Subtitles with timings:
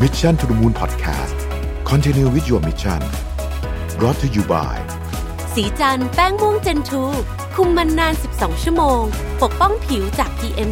[0.00, 1.36] Mission to the Moon Podcast
[1.84, 3.00] Continue with your mission
[3.98, 4.74] brought to you by
[5.54, 7.04] สีจันแป้งม่วงเจนทู
[7.54, 9.00] คุมมันนาน 12 ชั่วโมง
[9.42, 10.70] ปกป้องผิวจาก PM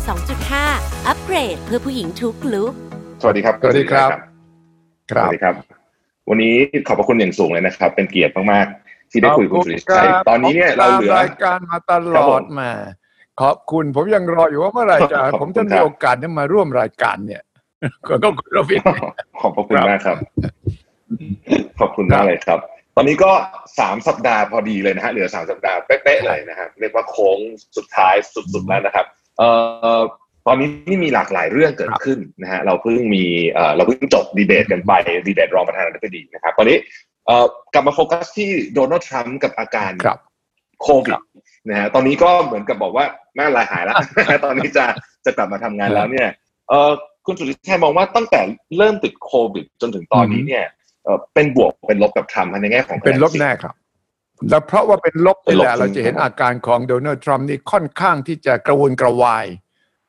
[0.53, 2.73] 2.5 อัปเกรดเพื่อผู้หญิงทุกลุก
[3.21, 4.11] สวัสดีครับ สวัสดีครับ
[5.09, 5.55] สวัสดีครับ
[6.29, 6.55] วันนี้
[6.87, 12.73] ขอบพระคุณอย่างสูงเลยนะครับ เป็นเกียรติมากๆ ที่ได้คุยกับคุณสุริชัยตอนนี้เนี่ยเราเหลือรายการมาตลครับอผดมมา
[13.41, 17.43] ขอบคุณผมยังรออยู่ว่าเมื่อไหร่จะขอบคุณผมจะคมีรับโอกาสได้มาร่วมรายการเนี่ย
[18.09, 18.85] ก็ต้องคุณรวิทย์
[19.41, 20.19] ขอบพระคุณครับมากครับ
[21.81, 22.59] ขอบคุณมากเลยครับ
[22.97, 23.31] ตอนนี้ก็
[23.79, 27.39] สามสัปดาห์พอดีเลยนะฮะเหลือสามสัปดาห์เป๊ะๆเลยนะครับเรียกว่าโค้ง
[27.77, 29.07] สุดท้ายสุดๆแล้วนะครับ
[29.39, 29.49] เอ่
[29.99, 30.01] อ
[30.47, 34.93] ตอนนี้นี่มีหลากหลายเรื่องเกิดขึ้นนะฮะเราเพิ่งมีเอ่อเราเพิ่งจบดีเบตกันไป
[35.27, 36.79] ดีเบตรองประธานาธิบดีนะครับตอนนี้
[37.27, 40.19] เอ่อกลับมาโฟกัสที่โดนัลด์ทรัมป์กับอาการครับ
[40.83, 41.21] โควิด
[41.69, 43.05] นะฮะตอนนี้ก็เหมือนกับบอกว่า
[43.37, 43.97] แม่ลายหายแล้ว
[44.45, 44.85] ตอนนี้จะ
[45.25, 46.29] จะกลับมาทำงานแล้วเนี่ย
[46.69, 46.91] เออ
[47.31, 48.41] คุณสุริชัยมองว่าตั้งแต่
[48.77, 50.65] เริ่มติดโควิด จนถึงตอนนี้เนี่ย
[51.05, 53.75] เอ่อเป็นบวกเป็นลบกับทรัมป์ในแง่ของเป็นลบแน่ครับ
[54.51, 59.47] แล้วเพราะว่าเป็นลบเป็นนี่ลบแหละเราจะเห็นอาการของโดนัลด์ทรัมป์นี่ค่อนข้างที่จะกระวนกระวาย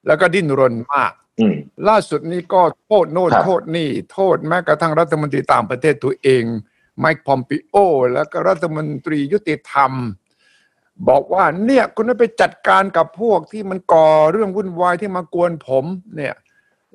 [0.08, 1.56] แล้วก็ดิ้นรนมากอืม
[1.90, 6.44] ล่าสุดนี้ก็โทษโน่นครับโทษนี่ โทษแม้กระทั่งรัฐมนตรีต่างประเทศตัวเอง
[7.00, 7.76] ไมค์พอมปิโอ
[8.14, 9.92] แล้วก็รัฐมนตรียุติธรรม
[11.09, 16.34] บอกว่าเนี่ยคุณต้องไปจัดการกับพวกที่มันก่อเรื่องวุ่นวายที่มากวนผม เนี่ย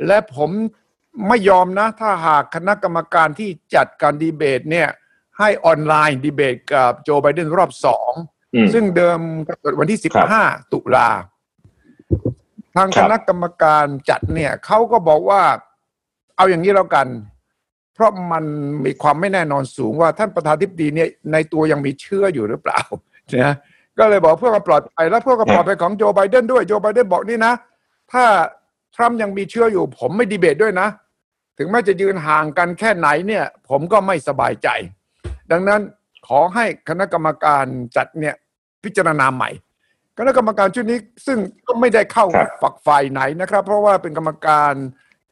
[0.06, 0.50] และผม
[1.28, 4.89] ไม่ยอมนะ ถ้าหากคณะกรรมการที่จัดการดีเบตเนี่ย
[5.39, 8.12] ให้ออนไลน์ดีเบตกับโจไบเดนรอบสอง
[8.55, 11.08] อืมซึ่งเดิมกำหนดวันที่ครับ15 ตุลา
[12.77, 15.42] ทางครัคบณะกรรมการจัดเนี่ยเขาก็บอกว่า
[16.36, 17.06] เอาอย่างนี้แล้วกัน
[17.94, 18.44] เพราะมัน
[18.84, 22.80] มีความไม่แน่นอนสูงว่าท่านประธานทิบดีเนี่ยในตัวยังมีเชื้ออยู่หรือเปล่า
[23.44, 23.55] นะ
[23.98, 27.55] ก็เลยบอกเพื่อความปลอดภัยและเพื่อความปลอดภัยของโจไบเดนด้วยโจไบเดนบอกนี่นะ
[28.12, 28.24] ถ้า
[28.97, 30.89] ทรัมป์ยังมีเชื้ออยู่ ผมไม่ดีเบตด้วยนะ
[31.58, 34.69] ถึงแม้จะยืนห่างกันแค่ไหนเนี่ย ผมก็ไม่สบายใจ
[35.52, 35.80] ดังนั้น
[36.27, 37.64] ขอให้คณะกรรมการ
[37.96, 38.35] จัดเนี่ย
[38.85, 39.51] พิจารณาใหม่
[40.18, 44.74] คณะกรรมการชุดนี้ซึ่งก็ไม่ได้เข้าครับฝักฝ่ายไหนนะครับ เพราะว่าเป็นกรรมการ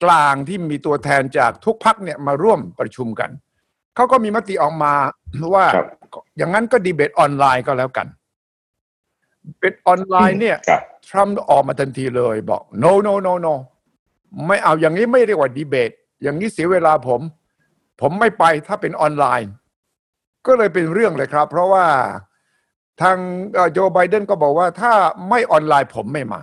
[0.05, 3.31] กลางที่มีตัวแทนจากทุกพักเนี่ยมาร่วมประชุมกัน
[3.97, 4.93] เขาก็มีมติออกมา
[5.55, 5.87] ว่าครับ
[6.37, 13.55] อย่างนั้นก็ดีเบตออนไลน์ก็แล้วกันเป็นออนไลน์เนี่ยครับทรัมป์ออกมาทันทีเลยบอก no no no no
[14.47, 15.91] ไม่เอาอย่างนี้ไม่เรียกว่าดีเบต
[16.23, 17.21] อย่างนี้เสียเวลาผม
[18.01, 19.53] ผมไม่ไปถ้าเป็นออนไลน์
[20.47, 21.87] ก็เลยเป็นเรื่องเลยครับ เพราะว่า
[23.03, 23.17] ทาง
[23.55, 24.93] เอ่อโจไบเดนก็บอกว่าถ้า
[25.31, 26.43] ไม่ออนไลน์ผมไม่มา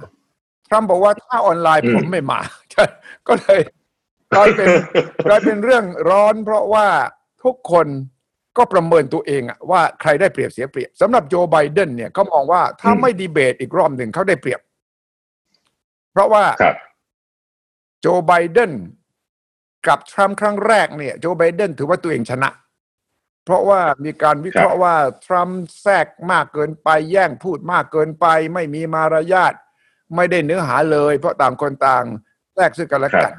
[0.68, 2.40] ทรัมป์บอกว่าถ้าออนไลน์อืมผมไม่มา
[3.28, 3.62] ก็เลย
[4.36, 4.68] กลายเป็น
[5.28, 6.88] กลายเป็นเรื่องร้อน เพราะว่า
[7.44, 7.88] ทุกคน
[8.58, 14.62] ก็ประเมินตัวเองอะว่าใครได้เปรียบเสียเปรียบสำหรับโจไบเดนเนี่ยเขามองว่าถ้าอืมไม่ดีเบตอีกรอบหนึ่งเขาได้เปรียบ
[16.12, 16.76] เพราะว่าครับ
[18.02, 18.72] โจไบเดน
[19.88, 22.50] กับทรัมป์ครั้งแรกเนี่ย โจไบเดนถือว่าตัวเองชนะ
[23.46, 24.96] เพราะว่ามีการวิเคราะห์ว่า
[25.26, 29.54] ทรัมป์แทรกมากเกินไปแย่งพูดมากเกินไป ไม่มีมารยาท
[30.16, 32.06] ไม่ได้เนื้อหาเลย เพราะต่างคนต่าง
[32.54, 33.34] แทรกซึ่งกันและกัน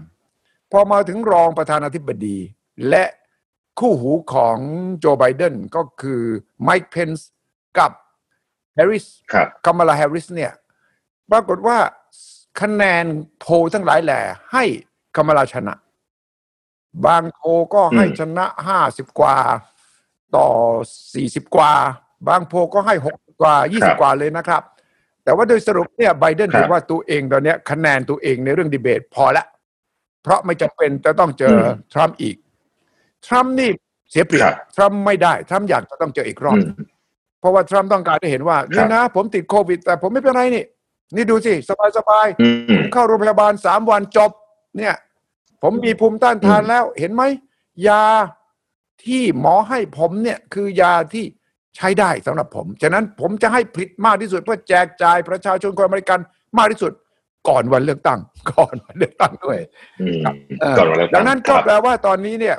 [0.72, 2.39] พอมาถึงรองประธานาธิบดี
[2.89, 3.05] และ
[3.78, 4.59] คู่หูของ
[4.99, 6.22] โจไบเดนก็คือ
[6.62, 7.31] ไมค์เพนส์
[7.78, 7.93] กับ
[8.75, 10.53] แฮร์ริสครับคามาลาแฮร์ริสเนี่ย
[11.31, 11.78] ปรากฏว่า
[12.60, 13.05] คะแนน
[13.41, 14.21] โพลทั้งหลายแหล่
[14.53, 14.65] ให้
[15.16, 15.75] คามาลาชนะ
[17.06, 19.37] บางโพลก็ให้อืมชนะห้าสิบกว่า
[20.37, 20.49] ต่อ
[21.15, 21.72] สี่สิบกว่า
[22.28, 24.62] บางโพลก็ให้หกกว่ายี่สิบกว่าเลยนะครับ
[25.25, 29.44] แต่ว่าโดยสรุปเนี่ยไบเดนครับถือว่าตัวเองตอนเนี้ยคะแนนตัวเองในเรื่องดีเบต พอละ
[30.22, 32.37] เพราะไม่จำเป็นจะต้องเจออทรัมป์อีก
[33.27, 33.71] ทรัมป์นี่
[34.10, 36.71] เสียเปรียครับบทรัมป์ไม่ได้ทรัมป์อยากจะต้องเจออีกรอบอืม
[37.41, 40.65] เพราะว่าทรัมป์ต้องการให้เห็นว่านี่นะ ผมติดโควิด แต่ผมไม่เป็นไรนี่
[41.16, 44.31] นี่ดูสิสบายสบายๆอืมเข้าโรงพยาบาลสามวันจบ
[44.77, 44.94] เนี่ย
[45.62, 47.22] ผมมีภูมิต้านทานอืมแล้วเห็นไหม
[47.88, 48.05] ยา
[49.05, 51.25] ที่หมอให้ผมเนี่ย คือยาที่
[51.77, 56.19] ใช้ได้สำหรับผม ฉะนั้นผมจะให้ผลิตมากที่สุด เพื่อแจกจ่ายประชาชนคนอเมริกัน
[56.59, 56.93] มากที่สุด
[57.49, 58.21] ก่อนวันเลือกตั้ง
[58.53, 59.59] ก่อนวันเลือกตั้งด้วย
[60.00, 60.22] อืม
[60.60, 62.57] เออก่อนวันเลือกดังนั้นก็ครับแปลว่าตอนนี้เนี่ย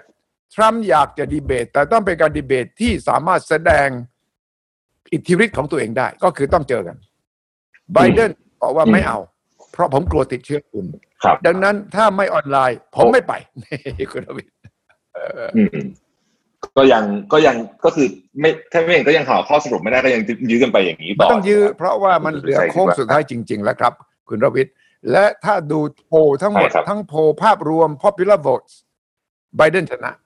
[0.54, 3.88] ทรัมป์อยากจะดีเบต แต่ต้องเป็นการดีเบตที่สามารถแสดง
[5.14, 6.98] อิทธิฤทธิ์ของตัวเองได้ ก็คือต้องเจอกัน
[7.94, 9.20] ไบเดนบอกว่าไม่เอา
[9.72, 10.86] เพราะผมกลัวติดเชื้อคุณ
[11.24, 13.34] ครับดังนั้นถ้าไม่ออนไลน์ ผมไม่ไป
[13.98, 14.54] นี่คุณอวิทย์
[15.58, 15.80] อืม
[16.78, 17.04] ก็ยัง
[17.34, 17.56] ก็ยัง
[17.86, 18.08] ก็คือ
[18.40, 23.94] ไม่ถ้าไม่เองก็ยังหาข้อสรุปไม่ได้ก็ยังยื้อกันไปอย่างนี้มันต่อต้องยื้อเพราะว่ามันเหลือโค้งสุดท้ายจริง ๆ แล้วครับ
[24.30, 24.74] คุณรวิทย์
[25.12, 28.74] และถ้าดูโพลทั้งหมดใช่ครับทั้งโพลภาพรวม popular votes
[29.58, 30.23] ไบเดนชนะอืม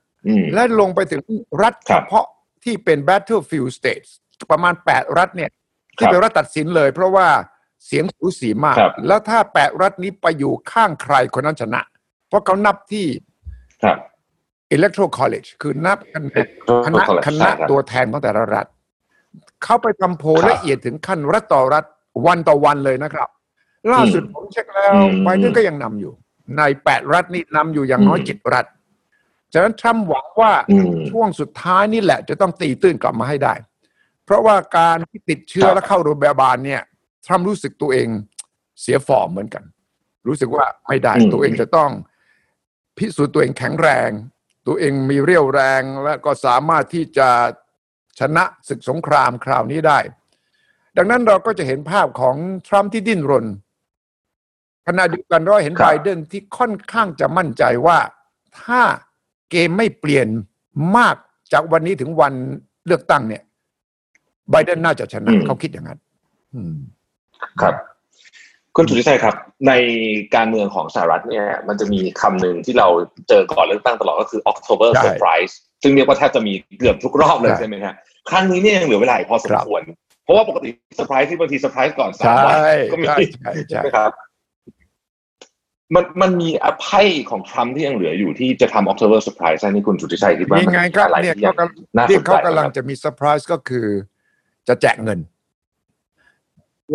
[0.53, 1.21] และลงไปถึง
[1.63, 2.25] รัฐครัเฉบพาะ
[2.63, 4.09] ที่เป็น battlefield states
[4.51, 5.49] ประมาณ 8 รัฐเนี่ย
[5.97, 7.27] ที่ครับเป็นรัฐตัดสินเลย เพราะว่า
[7.85, 11.81] เสียงสูสีมากครับแล้วถ้า8รัฐนี้ไปอยู่ข้างใครคนนั้นชนะ
[12.27, 13.07] เพราะเขานับที่
[13.83, 13.97] ครับ
[14.75, 16.47] electoral college คือนับคะแนน
[16.85, 18.65] คณะ College คณะใช่ครับตัวแทนของแต่ละรัฐ
[19.63, 21.83] เข้าไปทำโพลครับละเอียดถึงขั้นรัฐต่อรัฐ
[22.25, 23.29] วันต่อวันเลยนะครับ
[23.93, 26.13] ล่าสุดผมเช็คแล้วอืมไบเดนก็ยังนำอยู่
[26.57, 28.65] ในแปดรัฐนี่นำอยู่อย่างน้อยอืมเจ็ดรัฐ
[29.53, 33.53] ฉะนั้นทรัมป์หวังว่าอืมช่วงสุดท้ายนี่แหละ จะต้องตีตื้นกลับมาให้ได้
[34.25, 36.81] เพราะว่าการที่ติดเชื้อครับและเข้าโรงพยาบาลเนี่ย
[37.25, 38.07] ทรัมป์รู้สึกตัวเอง
[38.81, 39.63] เสียฟอร์มเหมือนกัน
[40.27, 41.91] รู้สึกว่าไม่ได้อืมตัวเองจะต้อง
[42.97, 44.09] พิสูจน์ตัวเองแข็งแรง
[44.67, 47.29] ตัวเองมีเรี่ยวแรงและก็สามารถที่จะ
[48.19, 49.99] ชนะศึกสงครามคราวนี้ได้
[50.97, 52.35] ดังนั้นเราก็จะเห็นภาพของ
[52.67, 53.45] ทรัมป์ที่ดิ้นรน
[54.87, 57.99] ขณะเดียวกันเราเห็นครับไบเดนที่ค่อนข้างจะมั่นใจว่า
[58.61, 58.81] ถ้า
[59.51, 60.27] เกมไม่เปลี่ยน
[60.97, 61.15] มาก
[61.53, 62.33] จากวันนี้ถึงวัน
[62.87, 63.43] เลือกตั้งเนี่ย
[64.51, 65.99] ไบเดนน่าจะชนะอืมเขาคิดอย่างนั้น
[66.55, 66.75] อืม
[67.61, 67.75] ครับ
[68.75, 69.35] คุณสุทธิชัยครับ
[69.67, 69.73] ใน
[70.35, 72.87] การเมืองของสหรัฐเนี่ย มันจะมีคำหนึ่งที่เรา
[73.29, 75.53] เจอก่อนเลือกตั้งตลอดก็คือ October ใช่ Surprise
[75.83, 77.95] ซึ่งเรียกว่าแทบจะมีเกือบทุกรอบเลยใช่ใช่ไหมครับ
[78.29, 79.81] ครั้งนี้เนี่ยยังเหลือเวลาอีกพอสมควร
[80.23, 84.11] เพราะว่าปกติเซอร์ไพรส์ที่บางทีเซอร์ไพรส์ก่อนสามใช่วันก็มีใช่ใช่ใช่ใช่ไหมครับ
[85.95, 93.87] มันมันมีอภัยของทรัมป์ที่ยังเหลืออยู่ที่จะทำ October Surprise ให้นี่คุณสุทธิชัยคิดว่านี่มันไงครับอะไรเนี่ยที่ยัเขางกำน่าสที่นใจเขากำลังครับจะมีเซอร์ไพรส์ก็คือ
[94.67, 95.19] จะแจกเงิน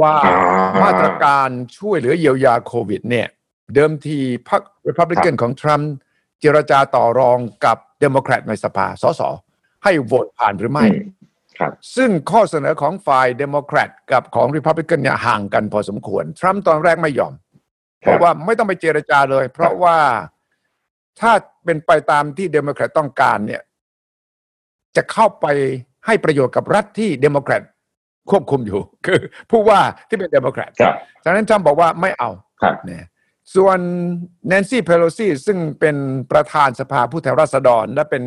[0.00, 0.36] ว่าอ่า
[0.82, 1.48] มาตรการ
[1.78, 3.28] ช่วยเหลือเยียวยาโควิด เนี่ย
[3.74, 4.18] เดิมที
[4.48, 5.92] พรรครีพับลิกันของทรัมป์
[6.40, 9.22] เจรจาต่อรองกับเดโมแครตในสภาสส
[9.84, 11.04] ให้โหวตผ่านหรือไม่อืม
[11.58, 17.34] ครับซึ่งข้อเสนอของฝ่ายเดโมแครตกับของรีพับลิกันเนี่ยห่างกันพอสมควร ทรัมป์ตอนแรกไม่ยอม
[18.02, 19.96] เพราะว่าไม่ต้องไปเจรจาเลย เพราะว่า
[21.20, 21.32] ถ้า
[21.64, 23.62] เป็นไปตามที่เดโมแครตต้องการเนี่ย
[24.96, 25.46] จะเข้าไป
[26.06, 27.62] ให้ประโยชน์กับรัฐที่เดโมแครต
[28.30, 29.20] ควบคุมอยู่ คือ
[29.50, 30.94] ผู้ว่าที่เป็นเดโมแครตครับ
[31.24, 32.30] ฉะนั้นทรัมป์บอกว่าไม่เอา
[32.62, 33.04] ครับเนี่ย
[33.54, 33.78] ส่วน
[34.48, 35.96] แนนซี่เพโลซีซึ่งเป็น
[36.32, 38.22] ประธานสภาผู้แทนราษฎร และเป็น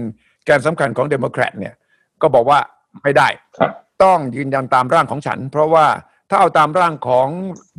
[0.45, 1.73] แกนสำคัญของเดโมแครตเนี่ย
[2.21, 2.59] ก็บอกว่า
[3.03, 3.27] ไม่ได้
[3.57, 3.71] ครับ
[4.03, 5.85] ต้องยืนยันตามร่างของฉัน เพราะว่า
[6.29, 7.27] ถ้าเอาตามร่างของ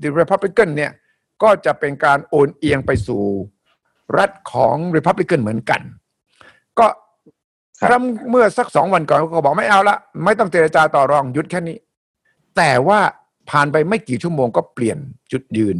[0.02, 0.92] The Republican เนี่ย
[1.42, 3.22] ก็จะเป็นการโอนเอียงไปสู่
[4.18, 5.80] รัฐของ Republican เหมือนกัน
[6.78, 6.86] ก็
[7.80, 11.76] ครับทรัมป์เมื่อสักสองวันก่อนก็บอกไม่เอาละไม่ต้องเจรจาต่อรองหยุดแค่นี้
[12.56, 13.00] แต่ว่า
[13.50, 14.98] ผ่านไปไม่กี่ชั่วโมงก็เปลี่ยน
[15.32, 15.76] จุดยืน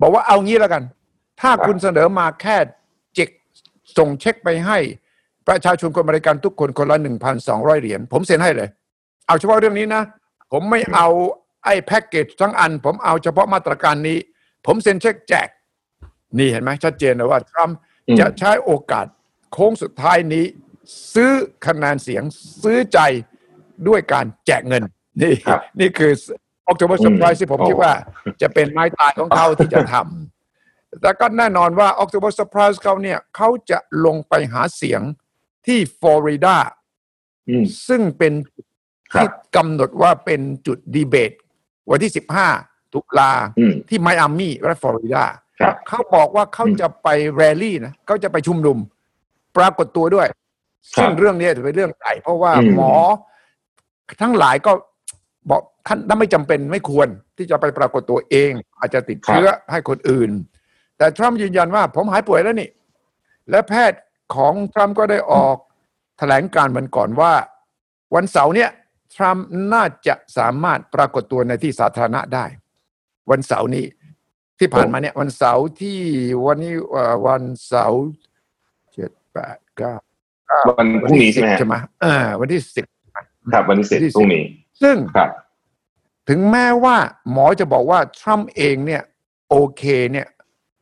[0.00, 0.82] บอกว่าเอางี้แล้วกัน
[1.40, 2.56] ถ้าคุณเสนอมาแค่
[3.14, 3.30] เจ็ก
[3.96, 4.78] ส่งเช็คไปให้
[5.48, 8.68] ประชาชนคนบริการทุกคนคนละหนึ่งพันสองร้อยเหรียญผมเซ็นให้เลย
[9.26, 10.02] เอาเฉพาะเรื่องนี้นะ
[10.52, 11.08] ผมไม่เอา
[11.64, 14.18] ไอ้แพ็กเกจทั้งอัน ผมเอาเฉพาะมาตรการนี้
[14.66, 15.48] ผมเซ็นเช็คแจก
[16.38, 17.76] นี่เห็นไหมชัดเจนเลยว่าทรัมป์
[18.08, 19.06] อืมจะใช้โอกาส
[19.52, 20.44] โค้งสุดท้ายนี้
[21.14, 21.32] ซื้อ
[21.66, 22.22] คะแนนเสียง
[22.62, 22.98] ซื้อใจ
[23.88, 24.82] ด้วยการแจกเงิน
[25.22, 26.12] นี่ครับนี่คือ
[26.70, 27.92] October อืม Surprise ที่ผมโอ้คิดว่า
[28.42, 35.00] จะเป็นไม้ตายของเขาที่จะทำแล้วก็แน่นอนว่า October Surprise เขาเนี่ยเขาจะลงไปหาเสียง
[35.66, 36.56] ที่ฟลอริดา
[37.48, 38.32] อืมซึ่งเป็น
[39.12, 41.32] ครับที่กำหนดว่าเป็นจุดดีเบต
[41.90, 45.24] วันที่15 ตุลาอืมที่ไมอามีรัฐฟลอริดา
[45.60, 48.78] ครับเขาบอกว่าเขาอืมจะไปแรลลี่นะเขาจะไปชุมนุม
[49.56, 50.38] ปรากฏตัวด้วยครับ
[50.96, 52.94] ซึ่งเรื่องนี้ถือเป็นเรื่องใหญ่เพราะว่าอืมหมอ
[54.22, 54.72] ทั้งหลายก็
[55.50, 60.30] บอกท่านถ้าไม่จำเป็นไม่ควรที่จะไปปรากฏตัวเอง อาจจะติดเชื้อให้คนอื่น
[60.98, 62.70] แต่ทรัมป์ยืนยันว่า ผมหายป่วยแล้วนี่
[63.50, 64.00] และแพทย์
[64.34, 65.56] ของทรัมป์ก็ได้ออก
[66.18, 67.32] แถลงการณ์วันก่อนว่า
[68.14, 68.70] วันเสาร์เนี่ย
[69.14, 72.44] ทรัมป์น่าจะสามารถปรากฏตัวในที่สาธารณะได้
[73.30, 73.86] วันเสาร์นี้
[74.58, 75.98] ที่ผ่านมาเนี่ยวันเสาร์ที่
[76.46, 78.02] วันนี้เอ่อวันเสาร์
[78.92, 79.94] เจ็ดแปดเก้า
[80.78, 82.84] วันพรุ่งนี้ใช่ไหมฮะใช่ไหมเออวันที่สิบ
[83.52, 84.42] ครับวันที่สิบวันที่10พรุ่งนี้
[84.82, 85.30] ซึ่งครับ
[86.28, 86.96] ถึงแม้ว่า
[87.30, 89.02] หมอจะบอกว่าทรัมป์เองเนี่ย
[89.48, 90.26] โอเคเนี่ย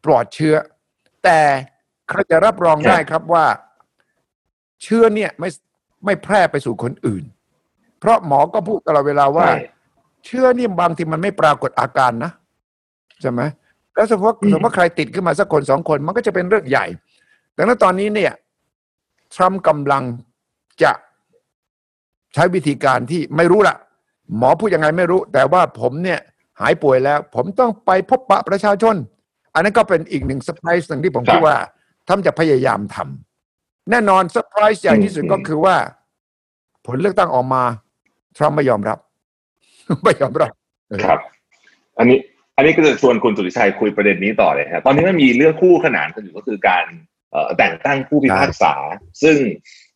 [0.04, 0.54] ปลอดเชื้อ
[1.24, 1.40] แต่
[2.08, 3.46] ใครจะรับรองได้ครับว่า
[4.82, 5.48] เชื้อเนี่ยไม่
[6.04, 7.24] ไม่แพร่ไปสู่คนอื่น
[7.98, 9.58] เพราะหมอก็พูดตลอดเวลาว่าใช่
[10.24, 12.32] เชื้อนี่บางทีมันไม่ปรากฏอาการนะ
[13.20, 13.40] ใช่ไหม
[13.94, 16.86] แล้วสมมติว่าอืมสมมติว่าใครติดขึ้นมาสักคนสองคนมันก็จะเป็นเรื่องใหญ่
[17.56, 18.32] ดังนั้นตอนนี้เนี่ย
[19.34, 20.04] ทรัมป์กำลัง
[20.82, 20.92] จะ
[22.34, 23.76] ใช้วิธีการที่ไม่รู้ละ
[24.36, 26.20] หมอพูดยังไงไม่รู้ แต่ว่าผมเนี่ย
[26.60, 28.94] หายป่วยแล้ว ผมต้องไปพบปะประชาชน
[29.54, 31.56] อันนั้นก็เป็นอีกหนึ่งเซอร์ไพรส์หนึ่งที่ผมครับคิดว่า
[32.06, 35.76] ทรัมป์จะพยายามทำแน่นอนเซอร์ไพรส์ใหญ่ที่สุดอืมก็คือว่า
[36.86, 37.62] ผลเลือกตั้งออกมา
[38.36, 38.98] ทรัมป์ไม่ยอมรับ
[40.02, 40.52] ไม่ยอมรับ
[41.04, 41.18] ครับ
[41.98, 42.18] อันนี้
[42.56, 46.84] อันนี้ก็จะชวนคุณสุริชัยคุยประเด็นนี้ต่อเลยครับตอนนี้มันมีเรื่องคู่ขนานกันอยู่ก็คือการ
[47.32, 48.74] เอ่อแต่งตั้งผู้พิพากษา
[49.22, 49.36] ซึ่ง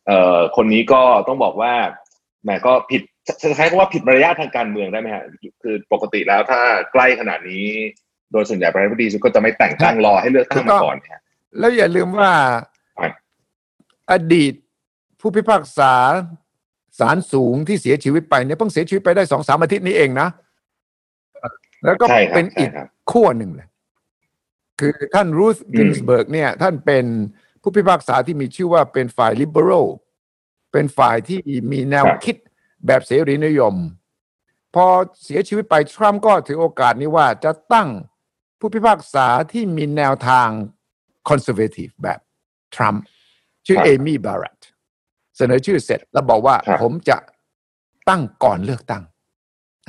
[0.07, 1.73] เอ่อคนนี้ก็ต้องบอกว่า
[2.43, 5.23] แหมก็ผิดจะใช้คำว่าผิดมารยาททางการเมืองได้ไหมฮะ
[5.63, 6.61] คือปกติแล้วถ้า
[6.93, 7.65] ใกล้ขนาดนี้
[8.31, 11.21] โดยส่วนใหญ่ประธานาธิบดีก็จะไม่แต่งตั้งรอให้เลือกตั้งมาก่อนนะฮะ
[11.59, 12.31] แล้วอย่าลืมว่า
[12.99, 13.11] ครับ
[14.11, 14.53] อดีต
[15.19, 15.93] ผู้พิพากษา
[16.99, 20.27] ศาลสูงที่เสียชีวิตไปเนี่ยเพิ่งเสียชีวิตไปได้สองสามอาทิตย์นี้เองนะ
[21.85, 23.67] แล้วก็ใช่ครับเป็นอีกใช่ครับขั้วหนึ่งเลย
[24.79, 27.05] คือท่านรูธอืมกินสเบิร์กเนี่ย ท่านเป็น
[27.61, 29.85] ผู้พิพากษาที่มีชื่อว่าเป็นฝ่าย liberal
[30.71, 31.39] เป็นฝ่ายที่
[31.71, 32.35] มีแนวคิด
[32.85, 33.75] แบบเสรีนิยม
[34.75, 34.85] พอ
[35.23, 37.89] เสียชีวิตไปทรัมป์ก็ถือโอกาสนี้ว่าจะตั้ง
[38.59, 40.47] ผู้พิพากษาที่มีแนวทาง
[41.29, 42.19] conservative แบบ
[42.75, 43.01] ทรัมป์
[43.65, 44.59] ชื่อครับเอมี่บารัต
[45.37, 47.17] เสนอชื่อเสร็จแล้วบอกว่าครับผมจะ
[48.09, 49.03] ตั้งก่อนเลือกตั้ง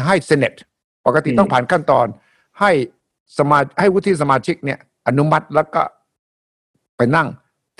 [0.06, 0.54] ให้ Senate
[1.06, 2.06] ปกติอืมต้องผ่านขั้นตอน
[2.60, 2.70] ให้
[3.36, 5.82] สมาให้วุฒิสมาชิกเนี่ย อนุมัติแล้วก็
[6.96, 7.28] ไปนั่ง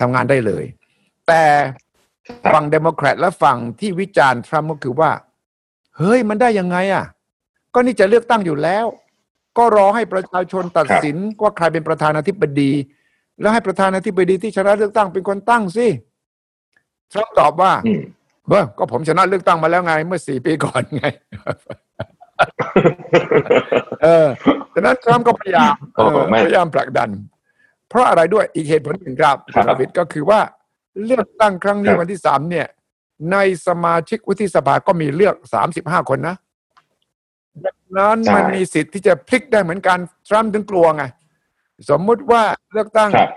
[0.01, 0.65] ทำงานได้เลย
[1.29, 1.43] แต่
[2.53, 5.11] ฝั่งเดโมแครตและฝั่งที่วิจารณ์ทรัมป์ก็คือว่า
[5.99, 7.05] เฮ้ยมันได้ยังไงอะ
[7.75, 8.87] ก็นี่จะเลือกตั้งอยู่แล้ว
[9.59, 12.73] ก็รอให้ประชาชนตัดสินว่าใครเป็นประธานาธิบดี
[13.41, 15.87] แล้วให้ประธานาธิบดีที่ชนะเลือกตั้งเป็นคนตั้งสิ
[17.13, 18.03] ทรัมป์ตอบว่าอืม
[18.49, 21.07] เออก็ผมชนะเลือกตั้งมาแล้วไง เมื่อสี่ปีก่อนไง
[24.03, 24.27] เออ
[24.75, 27.11] ดังนั้นทรัมป์ก็พยายามโอ้โหเออไม่พยายามผลักดัน
[27.89, 30.41] เพราะอะไรด้วยอีกเหตุผลหนึ่งครับครับณวิทย์ก็คือว่า
[31.05, 32.67] เลือกตั้งครั้งนี้ครับวันที่สามเนี่ย
[33.33, 33.37] ใน
[33.67, 36.37] สมาชิกวุฒิสภาก็มีเลือกสามสิบห้าคนนะ
[37.65, 39.99] ดังนั้นใช่มันมีสิทธิ์ที่จะพลิกได้เหมือนกัน
[40.29, 41.05] ทรัมป์ถึงกลัวไง
[41.91, 43.31] สมมุติว่าเลือกตั้งครับ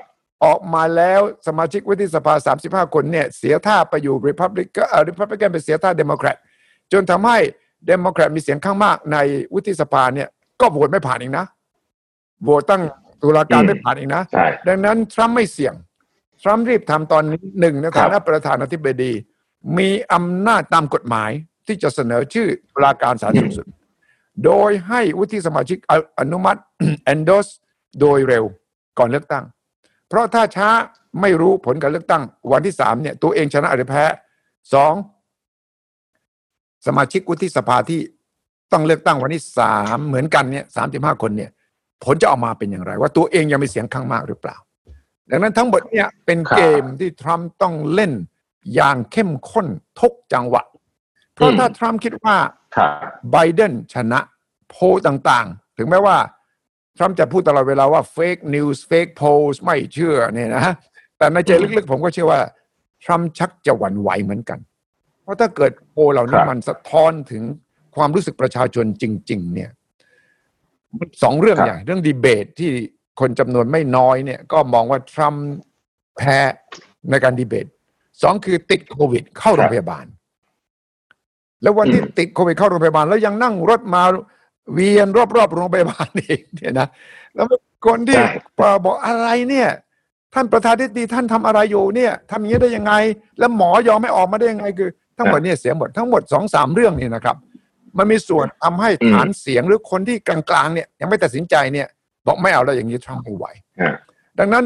[0.46, 2.34] ออกมาแล้วสมาชิกวุฒิสภา
[2.66, 6.38] 35 คนเนี่ยเสียท่าไปอยู่รีพับลิกเอ่อรีพับลิกันไปเสียท่าเดโมแครต
[6.92, 7.38] จนทำให้
[7.88, 9.18] เดโมแครตมีเสียงข้างมากใน
[9.54, 10.28] วุฒิสภาเนี่ย
[10.62, 11.46] ก็โหวตไม่ผ่านอีกนะ
[12.44, 12.84] โหวตตั้ง
[13.22, 15.74] ตุลาการอืมไม่ผ่านอีกนะใช่ดังนั้นทรัมป์ไม่เสี่ยง
[16.42, 19.12] ทรัมป์รีบทำตอนนี้หนึ่งในครัฐาบนะประธานาธิบดี
[19.78, 21.32] มีอำนาจตามกฎหมาย
[21.68, 23.66] ที่จะเสนอชื่อตุลาการศาลสูงสุด
[24.46, 26.60] โดยให้วุฒิสมาชิกออนุมัติ
[27.14, 27.52] endorse
[28.02, 28.46] โดยเร็ว
[29.00, 29.44] ก่อนเลือกตั้ง
[30.10, 30.70] เพราะถ้าช้า
[31.22, 34.04] ไม่รู้ผลการเลือกตั้ง วันที่สามเนี่ย ตัวเองชนะหรือแพ้
[34.74, 34.94] สอง
[36.88, 38.02] สมาชิกวุฒิสภาที่
[38.72, 41.52] ต้องเลือกตั้งวันที่สามเหมือนกันเนี่ยสามสิบห้าคนเนี่ย
[42.04, 44.58] ผลจะออกมาเป็นอย่างไร ว่าตัวเองยังมีเสียงข้างมากหรือเปล่า
[45.30, 48.12] ดังนั้นทั้งหมดเนี่ยเป็นครับเกมที่ทรัมป์ต้องเล่น
[48.76, 49.68] อย่างเข้มข้น
[50.00, 50.64] ทุกจังหวะ
[51.34, 52.36] เพราะอืมถ้าทรัมป์คิดว่า
[52.76, 52.92] ครับ
[53.32, 54.20] ไบเดนชนะ
[54.70, 56.18] โพลต่างๆ ถึงแม้ว่า
[57.00, 60.74] ทรัมป์จะพูดตลอดเวลาว่า fake news fake polls ไม่เชื่อเนี่ยนะ
[61.18, 62.42] แต่ในใจลึกๆ ผมก็เชื่อว่า
[63.04, 64.60] ทรัมป์ชักจะหวั่นไหวเหมือนกัน
[65.24, 67.44] เพราะถ้าเกิดโพลเหล่านี้ครับมันสะท้อนถึง
[67.96, 69.72] ความรู้สึกประชาชนจริง ๆ เนี่ย
[70.98, 72.72] มันสองเรื่องใหญ่เรื่องดีเบตที่
[73.20, 75.46] คนจำนวนไม่น้อยเนี่ย ก็มองว่าทรัมป์
[76.18, 76.38] แพ้
[77.10, 77.68] ในการดีเบต
[78.22, 80.06] สองคือติดโควิด เข้าโรงพยาบาล
[81.62, 84.04] แล้ววันที่อืมติดโควิดเข้าโรงพยาบาล แล้วยังนั่งรถมา
[84.74, 86.88] เวียนรอบๆโรงพยาบาลเองเนี่ยนะ
[87.36, 87.48] แล้ว
[87.86, 88.32] คนที่ใช่
[88.86, 89.70] บอกอะไรเนี่ย
[90.34, 92.94] ท่านประธานธิบดีท่านทำอะไรอยู่เนี่ยทำอย่างนี้ได้ยังไง
[93.40, 97.36] แล้วหมอยอมไม่ออกมาได้ยังไงคือ ทั้งหมดเนี่ยเสียหมดทั้งหมดสองสามเรื่องนี่นะครับ
[97.98, 101.88] มันมีส่วนทำให้อืมฐานเสียงหรือคนที่กลางๆเนี่ยยังไม่ตัดสินใจเนี่ย
[102.28, 103.46] บอกไม่เอาแล้วอย่างนี้ทรัมป์ไม่ไหว
[103.82, 103.96] อ่า
[104.40, 104.66] ดังนั้น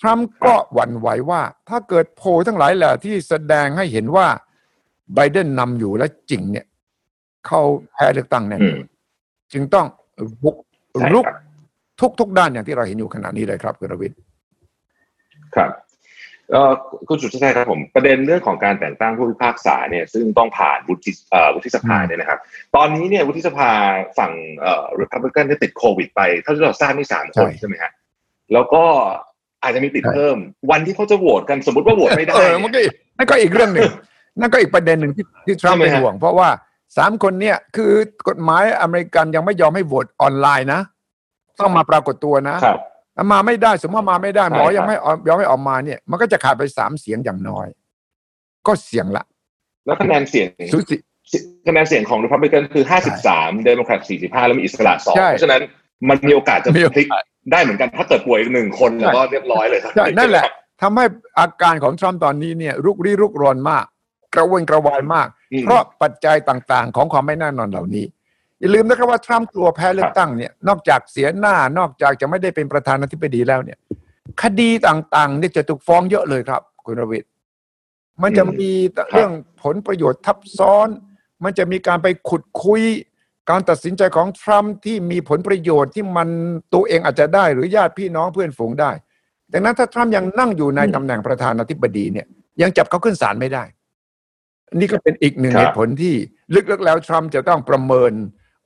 [0.00, 4.26] ทรัมป์ก็หวั่นไหวว่า ถ้าเกิดโพลทั้งหลายแหละที่แสดงให้เห็นว่า
[5.14, 6.66] ไบเดนนำอยู่และจริงเนี่ย
[7.46, 7.60] เขา
[7.92, 8.78] แพ้เลือกตั้งแน่อืม
[9.52, 9.86] จึงต้อง
[10.44, 10.56] บุก
[11.00, 11.36] ใช่รุกครับ
[12.00, 14.18] ทุกทุกด้านอย่างที่เราเห็นอยู่ขณะนี้เลยครับคุณรวิทย์
[15.56, 15.70] ครับ
[16.50, 16.72] เอ่อ
[17.08, 22.38] คุณสุทธิชัยครับผมประเด็นเรื่องของการแต่งตั้งผู้พิพากษาเนี่ยซึ่งต้องผ่านวุฒิเอ่อวุฒิสภาเนี่ยนะครับ
[22.76, 23.70] ตอนนี้เนี่ยวุฒิสภา
[24.18, 27.92] ฝั่งเอ่อริพับลิกันได้ติดโควิดไปเท่าที่เราทราบมีสามคนใช่ไหมฮะ
[28.52, 28.84] แล้วก็
[29.62, 30.36] อาจจะมีติดเพิ่ม
[30.70, 33.90] วันที่เขาจะโหวตกันสมมติว่าโหวตไม่ได้เออมันก็อีกนั่นก็อีกเรื่องหนึ่ง
[34.40, 36.48] นั่นก็อีกประเด็นหนึ่งที่ที่ทรัมป์ใช่ไหมเป็นฮะห่วง เพราะว่า
[36.96, 37.92] สามคนเนี่ยคือ
[38.28, 40.80] กฎหมายอเมริกันยังไม่ยอมให้โหวตออนไลน์นะ
[41.60, 42.78] ต้องมาปรากฏตัวนะครับ
[43.16, 47.66] ถ้ามาไม่ได้สมมติว่ามาไม่ได้หมอใช่ครับยังไม่ออกยอมให้ออกมาเนี่ย มันก็จะขาดไปสามเสียงอย่างน้อย
[48.66, 49.24] ก็เสียงละ
[49.86, 50.96] แล้วคะแนนเสียงสุสิ
[51.68, 52.84] คะแนนเสียงของริพับลิกันคือ
[53.24, 55.62] 53เดโมแครต45แล้วมีอิสระสองใช่เพราะฉะนั้น
[56.08, 60.46] มันมีโอกาสจะมีโอกาสพลิกได้เหมือนกันถ้าเกิดป่วยอีกหนึ่งคนแล้วก็เรียบร้อยเลยครับใช่นั่นแหละ
[60.82, 61.04] ทำให้
[61.38, 63.84] อาการของทรัมป์ตอนนี้เนี่ยลุกลี้ลุกลนมาก
[64.34, 68.04] กระวนกระวายมากอืม เพราะปัจจัยต่างๆ ของความไม่แน่นอนเหล่านี้
[68.60, 73.78] อย่าลืมนะครับว่าทรัมป์กลัวแพ้เลือกตั้งเนี่ยนอกจากเสียหน้านอกจากจะไม่ได้เป็นประธานาธิบดีแล้วเนี่ย
[74.42, 77.30] คดีต่างๆเนี่ยจะถูกฟ้องเยอะเลยครับ คุณรวิทย์
[78.22, 78.70] มันจะมี
[79.10, 80.88] เรื่องผลประโยชน์ทับซ้อน
[81.44, 82.82] มันจะมีการไปขุดคุย
[83.50, 86.28] การตัดสินใจของทรัมป์ที่มีผลประโยชน์ที่มัน
[86.74, 88.90] ตัวเองอาจจะได้หรือญาติพี่น้องเพื่อนฝูงได้
[89.52, 92.26] ดังนั้นถ้าทรัมป์ยังนั่งอยู่ในอืมตำแหน่งประธานาธิบดีเนี่ย
[92.62, 93.64] ยังจับเขาขึ้นศาลไม่ได้
[94.78, 96.14] นี่ก็เป็นอีกหนึ่งครับเหตุผลที่
[96.70, 98.12] ลึกๆแล้วทรัมป์จะต้องประเมิน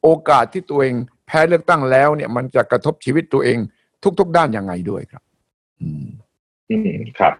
[0.03, 0.95] โอกาสที่ตัวเอง
[1.27, 3.59] แพ้เลือกตั้งแล้วเนี่ยมันจะกระทบชีวิตตัวเอง
[4.21, 5.23] ทุก ๆ ด้านยังไงด้วยครับ
[5.81, 6.07] อืม
[6.71, 7.33] อืมครับ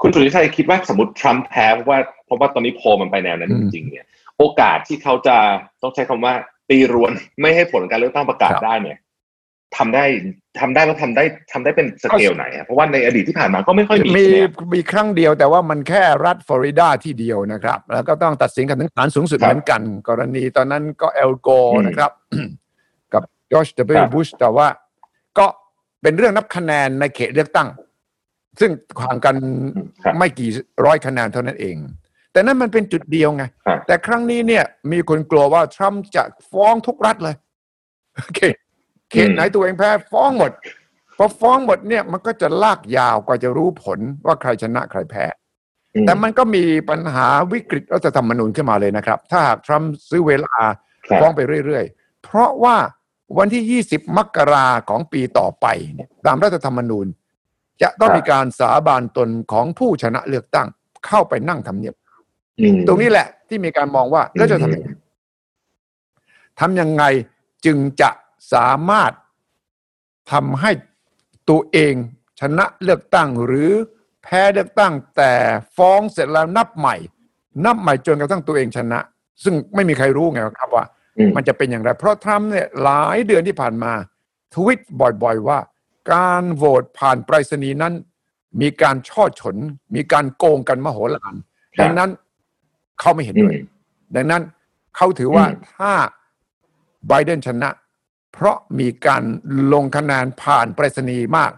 [0.00, 4.04] คุณสุริชัยคิดว่าสมมติทรัมป์แพ้เพราะว่าเพราะว่าตอนนี้โพลมันไปแนวนั้นอืจมริงๆเนี่ย
[4.38, 5.36] โอกาสที่เขาจะ
[5.82, 6.34] ต้องใช้คำว่า
[6.70, 8.98] ตีรวนไม่ให้ผลการเลือกตั้งประกาศครับได้เนี่ย
[9.76, 10.04] ทำได้
[10.60, 22.12] ทำได้แล้วทำได้ทำได้เป็นสเกลไหนอะเพราะว่าในอดีตที่ผ่านมาก็ไม่ค่อยมีมีใช่ไหมมีครั้งเดียวแต่ว่ามันแค่รัฐฟลอริดาที่เดียวนะครับ แล้วก็ต้องตัดสินกันถึงศาลสูงสุดครับเหมือนกัน กรณีตอนนั้นก็เอลโกอืมนะครับ
[23.12, 24.66] กับจอร์จครั W บบุชแต่ว่า
[25.38, 25.46] ก็
[26.02, 27.68] เป็นเรื่องนับคะแนนในเขตเลือกตั้ง
[28.60, 28.70] ซึ่ง
[29.02, 29.34] ห่างกัน
[30.04, 30.50] ครับไม่กี่
[30.84, 31.76] ร้อยคะแนนเท่านั้นเอง
[32.32, 37.36] แต่นั่นมันเป็นจุดเดียวไงครับแต่ครั้งนี้เนี่ย มีคนกลัวว่าทรัมป์จะฟ้องทุกรัฐเลย
[38.36, 38.54] เขต
[39.14, 40.52] เขตไหนตัวเองแพ้ฟ้องหมด
[41.18, 45.24] พอฟ้องหมดเนี่ยมันก็จะลากยาวกว่าจะรู้ผลว่าใครชนะใครแพ้
[45.94, 50.56] อืมแต่มันก็มีปัญหาวิกฤตรัฐธรรมนูญขึ้นมาเลยนะครับ ถ้าหากทรัมป์ซื้อเวลา
[51.06, 52.76] ครับฟ้องไปเรื่อยๆ เพราะว่า
[53.38, 57.06] วันที่ 20 มกราของปีต่อไปเนี่ยตามรัฐธรรมนูญ
[57.82, 60.68] จะต้องมีการสาบานตนของผู้ชนะเลือกตั้ง
[61.06, 61.94] เข้าไปนั่งทำเนียบ
[62.60, 64.88] อืมตรงนี้แหละที่มีการมองว่าแล้วจะทำยังไง
[66.60, 67.04] ทำยังไง
[67.66, 68.10] จึงจะ
[68.52, 69.12] สามารถ
[70.32, 70.70] ทำให้
[71.50, 71.94] ตัวเอง
[72.40, 73.70] ชนะเลือกตั้งหรือ
[74.22, 75.32] แพ้เลือกตั้งแต่
[75.76, 76.96] ฟ้องเสร็จแล้วนับใหม่
[77.64, 79.00] นับใหม่จนกระทั่งตัวเองชนะ
[79.42, 80.84] ซึ่งไม่มีใครรู้ไงครับว่า
[81.18, 83.92] อืมมันจะเป็นอย่างไร เพราะทรัมป์เนี่ยหลายเดือนที่ผ่านมา
[84.54, 85.58] ทวิตบ่อยๆว่า
[86.12, 87.94] การโหวตผ่านไปรษณีย์นั้น
[88.60, 89.56] มีการช่อฉน
[89.94, 91.34] มีการโกงกันมโหฬาร
[91.76, 92.10] ครับดังนั้น
[93.00, 93.56] เขาไม่เห็นอืด้มวย
[94.16, 94.42] ดังนั้น
[94.96, 95.92] เขาถือว่าอืมถ้า
[97.08, 97.68] ไบเดนชนะ
[98.34, 99.22] เพราะมีการ
[99.72, 101.52] ลงคะแนนผ่านไปรษณีย์มาก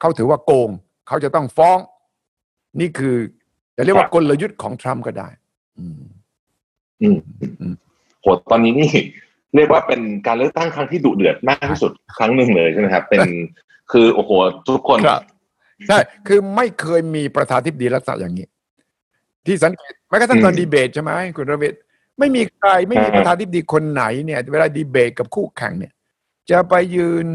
[0.00, 0.70] เขาถือว่าโกง
[1.08, 1.78] เขาจะต้องฟ้อง
[2.80, 3.16] นี่คือ
[3.76, 5.28] จะเรียกว่ากลยุทธ์ของทรัมป์ก็ได้
[5.78, 6.02] อืม
[7.02, 7.18] อืม
[7.60, 7.74] อืม
[8.20, 8.90] โหตอนนี้นี่
[9.54, 13.20] เรียกว่าเป็นการเลือกตั้งครั้งที่ดุเดือดมากที่สุดครั้งหนึ่งเลยใช่ไหมครับ เป็น
[13.92, 14.30] คือโอ้โห
[14.68, 15.22] ทุกคนครับ
[15.88, 18.46] ใช่คือไม่เคยมีประธานทิบดีลักษณะอย่างนี้
[19.46, 21.74] ที่สังเกตแม้กระทั่งตอนอืมดีเบตใช่ไหมคุณระเวท
[22.18, 25.92] ไม่มีใครไม่มีอ่าประธานทิบดีคนไหนเนี่ย เวลาดีเบตกับคู่แข่งเนี่ย
[26.50, 27.28] จะไปยืน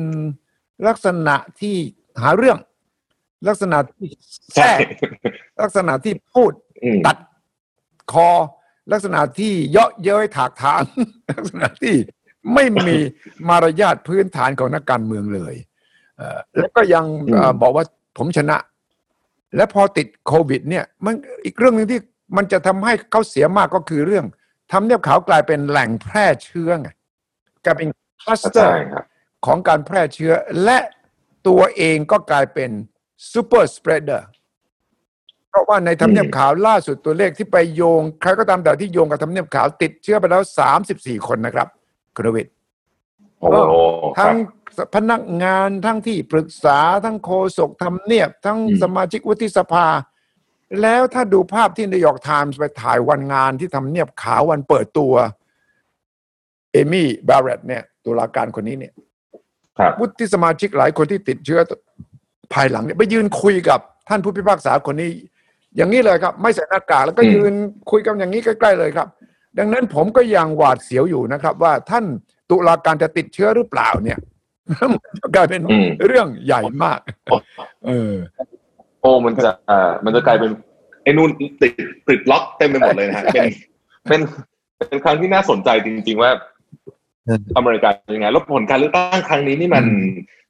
[0.87, 1.75] ลักษณะที่
[2.21, 2.57] หาเรื่อง
[3.47, 4.09] ลักษณะที่
[4.53, 4.73] แทรใช่ก
[5.61, 6.51] ลักษณะที่พูด
[6.83, 7.17] อืมตัด
[8.11, 8.29] คอ
[8.91, 10.83] ลักษณะที่เยาะเย้ยถากถาง
[11.31, 11.95] ลักษณะที่
[12.53, 12.97] ไม่มี
[13.49, 15.55] มารยาทพื้นฐานของนักการเมืองเลย
[16.17, 17.85] เอ่อแล้วก็ยังเอ่ออืมบอกว่า
[18.17, 18.57] ผมชนะ
[19.55, 21.15] และพอติดโควิด เนี่ย มัน
[21.45, 21.99] อีกเรื่องหนึ่งที่
[22.37, 24.25] มันจะทำให้เขาเสียมากก็คือเรื่อง
[24.71, 26.89] ทำเนียบขาวกลายเป็นแหล่งแพร่เชื้อไง
[27.65, 27.87] กลายเป็น
[28.23, 29.05] คลัสเตอใช่ครับ
[29.45, 30.79] ของการแพร่เชื้อ และ
[31.47, 32.71] ตัวเองก็กลายเป็น
[33.31, 34.27] super spreader
[35.49, 40.41] เพราะว่าในทำเนียบอืมขาวล่าสุดตัวเลขที่ไปโยง ใครก็ตามแต่ที่โยงกับทำเนียบขาวติดเชื้อไปแล้ว
[40.83, 41.67] 34คนนะครับ
[42.15, 42.53] คุณวิทย์
[43.39, 43.73] โอ้โห
[44.17, 44.37] ครับทั้ง
[44.95, 49.87] พนักงานทั้งที่ปรึกษาทั้งโฆษกทำเนียบ ทั้งอืมสมาชิกวุฒิสภา
[50.81, 55.13] แล้วถ้าดูภาพที่นิวยอร์กไทมส์ไปถ่ายวันงานที่ทำเนียบขาววันเปิดตัว
[56.71, 58.93] เอมี่บาร์เรตเนี่ย ตุลาการคนนี้เนี่ย
[59.79, 61.59] ครับวุฒิสมาชิกหลายคนที่ติดเชื้อ
[62.53, 65.09] ภายหลังเนี่ยไปยืนคุยกับท่านผู้พิพากษาคนนี้
[65.77, 67.53] อย่างนี้เลยครับ ไม่ใส่หน้ากากแล้วก็อืมยืน
[67.91, 69.07] คุยกันอย่างนี้ใกล้ๆเลยครับ
[69.59, 72.05] ดังนั้นผมก็ยังหวาดเสียวอยู่นะครับ ว่าท่าน
[72.49, 74.17] ตุลาการจะติดเชื้อหรือเปล่าเนี่ย
[74.91, 77.35] มันจะกลายเป็นอืมเรื่องใหญ่มากโอ้
[77.85, 78.13] เออ
[79.01, 80.51] โอ้มันจะอ่ามันจะกลายเป็น
[81.03, 81.73] ไอ้นู่นติด
[82.07, 83.45] ติดล็อกเต็มไปหมดเลยนะฮะใช่
[84.09, 84.21] เป็น
[84.77, 86.31] เป็นเป็นครั้งที่น่าสนใจจริง ๆ ว่า
[87.57, 89.85] อเมริกาเป็นยังไงแล้วผลการเลือกตั้งครั้งนี้นี่มัน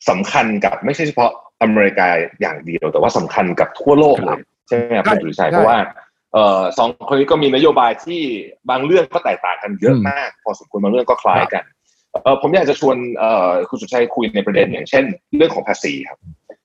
[0.10, 2.08] สำคัญกับไม่ใช่เฉพาะอเมริกา
[2.42, 5.78] อย่างเดียว แต่ว่าสำคัญกับทั่วโลกเลยใช่ไหมครับใช่คุณสุริชัยใช่เพราะว่า
[6.34, 8.22] เอ่อสองคนนี้ก็มีนโยบายที่
[8.70, 11.64] บางเรื่องก็แตกต่างกันเยอะอืมมาก พอสมควรบางเรื่องก็คล้ายกัน
[12.24, 15.04] เออผมอยากจะชวนเอ่อคุณสุริชัยคุยในประเด็นอย่างเช่น
[15.38, 16.18] เรื่องของภาษีครับ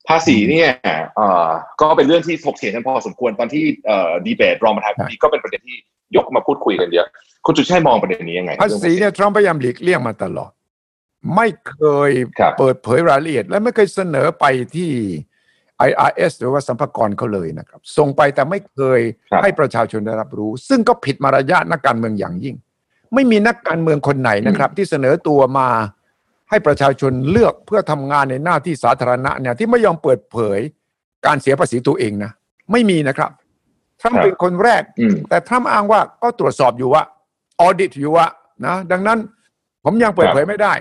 [0.09, 0.69] ภาษีเนี่ย
[1.15, 1.49] เอ่อ
[1.81, 5.77] ก็เป็นเรื่องที่ถกเถียงกันพอสมควรตอนที่เอ่อดีเบตรองประธานาธิบดีก็เป็นประเด็นที่
[6.15, 7.07] ยกมาพูดคุยกันเยอะ
[7.45, 10.51] คุณสุริชัยมองประเด็นนี้ยังไงภาษีเนี่ยทรัมป์พยายามหลีกเลี่ยงมาตลอด
[11.35, 11.79] ไม่เค
[12.09, 14.91] ยครับเปิดเผยรายละเอียด และไม่เคยเสนอไปที่
[15.89, 18.99] IRS หรือว่าสัมภากรเขาเลยนะครับ ส่งไปแต่ไม่เคย
[19.31, 22.55] ครับให้ประชาชนได้รับรู้ ซึ่งก็ผิดมารยาทนักการเมืองอย่างยิ่ง
[23.13, 25.69] ไม่มีนักการเมืองคนไหนนะครับ ที่เสนอตัวมา
[26.49, 30.59] ให้ประชาชนเลือกเพื่อทำงานในหน้าที่สาธารณะเนี่ยที่ไม่ยอมเปิดเผย
[31.25, 32.31] การเสียภาษีตัวเองนะ
[32.71, 33.31] ไม่มีนะครับ
[34.01, 37.03] ทรัมป์ครับเป็นคนแรกอืมแต่ทรัมป์อ้างว่าก็ตรวจสอบอยู่ว่า
[37.63, 38.27] ออดิตอยู่ว่า
[38.65, 39.19] นะดังนั้น
[39.83, 40.73] ผมยังเปิดเผยไม่ได้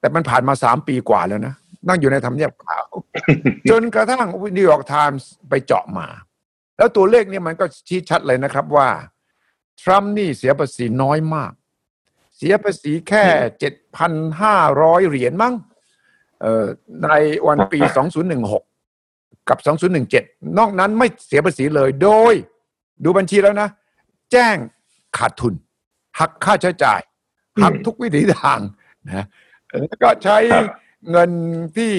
[0.00, 1.54] แต่มันผ่านมาสามปีกว่าแล้วนะ
[1.88, 2.86] นั่งอยู่ในทำเนียบขาว
[3.70, 4.20] จนกระทั่ง
[4.56, 6.06] นิวยอร์กไทมส์ไปเจาะมา
[6.76, 8.88] แล้วตัวเลขเนี่ยมันก็ชี้ชัดเลยนะครับว่า
[9.82, 11.52] ทรัมป์นี่เสียภาษีน้อยมาก
[12.36, 13.24] เสียภาษีแค่
[13.58, 15.54] เจ็ดพันห้าร้อยเหรียญมั้ง
[16.40, 16.64] เอ่อ
[17.02, 17.08] ใน
[17.46, 18.64] วันปีสองศูนย์หนึ่งหก
[19.48, 19.58] กับ
[20.08, 22.34] 2017 นอกนั้นไม่เสียภาษีเลยโดย
[23.04, 23.68] ดูบัญชีแล้วนะ
[24.32, 24.56] แจ้ง
[25.18, 25.54] ขาดทุน
[26.20, 27.00] หักค่าใช้จ่าย
[27.62, 28.60] หักทุกวิถีทาง
[29.08, 29.24] นะ
[29.88, 30.64] แล้วก็ใช้ครับ
[31.10, 31.30] เงิน
[31.76, 31.92] ที่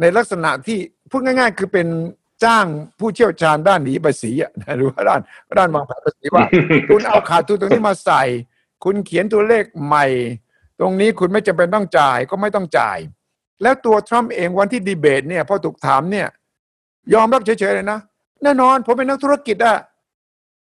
[0.00, 0.78] ในลักษณะที่
[1.10, 1.88] พูดง่าย ๆ คือเป็น
[2.44, 2.66] จ้าง
[2.98, 5.20] ผู้เชี่ยวชาญด้านหนีภาษีอะนะหรือว่าด้าน
[5.58, 6.44] ด้านวางแผนภาษีว่า
[6.88, 8.22] คุณเอาขาดทุนตรงนี้มาใส่
[8.84, 10.06] คุณเขียนตัวเลขใหม่
[10.80, 12.98] ตรงนี้คุณไม่จำเป็นต้องจ่ายก็ไม่ต้องจ่าย
[13.62, 16.28] แล้วตัวทรัมป์เองวันที่ดีเบตเนี่ยพอถูกถามเนี่ย
[17.14, 17.98] ยอมรับเฉยๆเลยนะ
[18.42, 19.76] แน่นอนผมเป็นนักธุรกิจอะ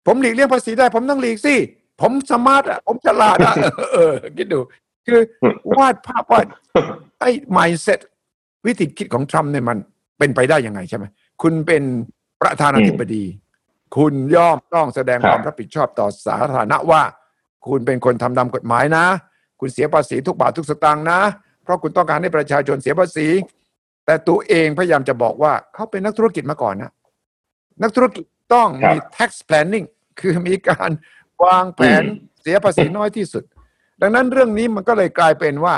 [0.05, 1.55] ผมหลีกเลี่ยงภาษีได้ ผมต้องหลีกสิ
[2.01, 3.55] ผม smart อะผมฉลาดอะ
[3.93, 4.60] เออคิดดู
[5.07, 5.19] คือ
[5.77, 6.41] วาดภาพว่า
[7.19, 7.99] ไอ้ mindset
[8.65, 9.77] วิธีคิดของทรัมป์เนี่ยมัน
[10.19, 11.05] เป็นไปได้ยังไงใช่ไหม
[11.41, 11.83] คุณเป็น
[12.41, 13.23] ประธานาธิบดี
[13.97, 17.01] คุณย่อมต้องแสดงครับความรับผิดชอบต่อสาธารณะว่า
[17.67, 19.05] คุณเป็นคนทำตามกฎหมายนะ
[19.60, 21.19] คุณเสียภาษีทุกบาททุกสตางค์นะ
[21.63, 23.27] เพราะคุณต้องการให้ประชาชนเสียภาษี
[24.05, 26.91] แต่ตัวเองพยายามจะบอกว่าเขาเป็นนักธุรกิจมาก่อนนะ
[27.83, 29.88] นักธุรกิจต้องมี tax planning
[30.19, 30.89] คือมีการ
[31.45, 32.04] วางแผน
[32.41, 33.43] เสียภาษีน้อยที่สุด
[34.02, 35.76] ดังนั้นเรื่องนี้มันก็เลยกลายเป็นว่า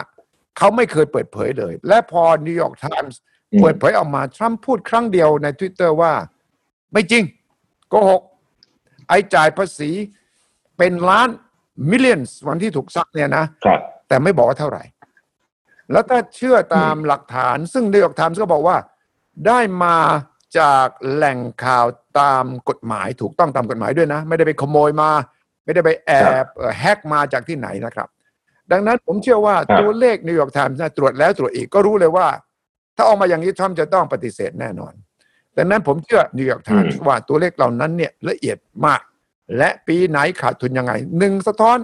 [0.57, 3.19] เขาไม่เคยเปิดเผยเลย และพอนิวยอร์กไทมส์
[3.51, 6.13] อืมเปิดเผยออกมาทรัมป์พูดครั้งเดียวใน Twitter ว่า
[6.93, 7.23] ไม่จริง
[7.89, 8.21] โกหก
[9.07, 9.89] ไอ้จ่ายภาษี
[10.77, 11.29] เป็นล้าน
[11.91, 14.83] millions วันที่ถูกซักเนี่ยนะครับแต่ไม่บอกว่าเท่าไหร่
[15.91, 18.77] แล้วถ้าเชื่อตามหลักฐาน ซึ่งนิวยอร์กไทมส์ก็บอกว่า
[19.47, 19.97] ได้มา
[20.59, 21.85] จากแหล่งข่าว
[22.19, 25.09] ตามกฎหมายถูกต้องตามกฎหมายด้วยนะ ไม่ได้ไปขโมยมา
[25.69, 26.11] ไม่ได้ไปแอ
[26.43, 28.07] บเอ่อแฮกมาจากที่ไหนนะครับ
[28.71, 32.27] ดังนั้นผมเชื่อว่าครับตัวเลขนิวยอร์กไทมส์นะตรวจแล้วตรวจอีกก็รู้เลยว่า
[32.95, 34.93] ถ้าออกมาอย่างนี้ทรัมป์จะต้องปฏิเสธแน่นอน
[35.57, 39.01] ดังนั้นผมเชื่อนิวยอร์กไทมส์ว่าตัวเลขเหล่านั้นเนี่ยละเอียดมาก
[39.57, 41.77] และปีไหนขาดทุนยังไงหนึ่งสะท้อน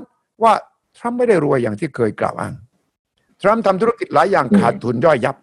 [0.44, 0.54] ว่า
[0.98, 2.54] ทรัมป์ไม่ได้รวยอย่างที่เคยกล่าวอ้าง
[3.42, 5.36] ทรัมป์ทำธุรกิจหลายอย่างอืมขาดทุนย่อยยับ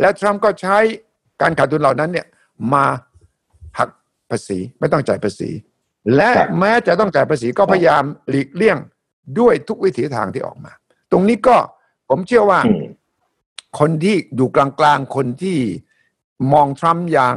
[0.00, 0.76] และทรัมป์ก็ใช้
[1.42, 2.26] การขาดทุนเหล่านั้นเนี่ย
[2.74, 2.84] มา
[3.78, 3.88] หัก
[4.30, 5.50] ภาษีไม่ต้องจ่ายภาษี
[6.16, 8.78] และแม้จะต้องจ่ายภาษีก็พยายามหลีกเลี่ยง
[9.38, 10.72] ด้วยทุกวิถีทางที่ออกมา
[11.10, 11.56] ตรงนี้ก็
[12.08, 12.84] ผมเชื่อว่าอืม
[13.78, 15.58] คนที่อยู่กลางๆ คนที่
[16.52, 17.36] มองทรัมป์อย่าง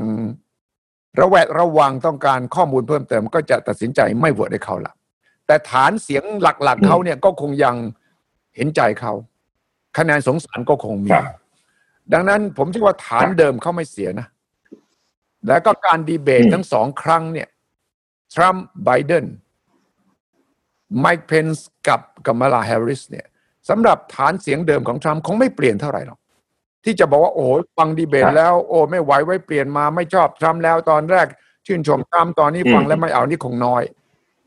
[1.20, 4.94] ระแวดระวังต้องการข้อมูลเพิ่มเติม ก็จะตัดสินใจไม่โหวตให้เขาละ
[5.46, 7.76] แต่ฐานเสียงหลักๆเขาเนี่ยก็คงยัง
[8.56, 9.14] เห็นใจเขา
[9.98, 11.36] คะแนนสงสารก็คงมีครับ
[12.14, 14.28] ดังนั้นผมเชื่อว่าฐานเดิมเขาไม่เสียนะ
[15.48, 17.48] แล้วก็การดีเบตอืมทั้งสองครั้งเนี่ย
[18.34, 19.26] ทรัมป์ไบเดน
[21.00, 23.28] ไมค์เพนส์กับกัมมาลาแฮร์ริสเนี่ย
[23.70, 26.20] สำหรับฐานเสียงเดิมของทรัมป์คงไม่เปลี่ยนเท่าไหร่หรอก
[26.86, 31.28] ที่จะบอกว่าโอ้โหฟังดีเบตครับแล้วโอ้ไม่ไหวไว้เปลี่ยนมาไม่ชอบทรัมป์แล้วตอนแรก
[31.66, 33.84] ชื่นชมทรัมป์ตอนนี้อืมฟังแล้วไม่เอานี่คงน้อย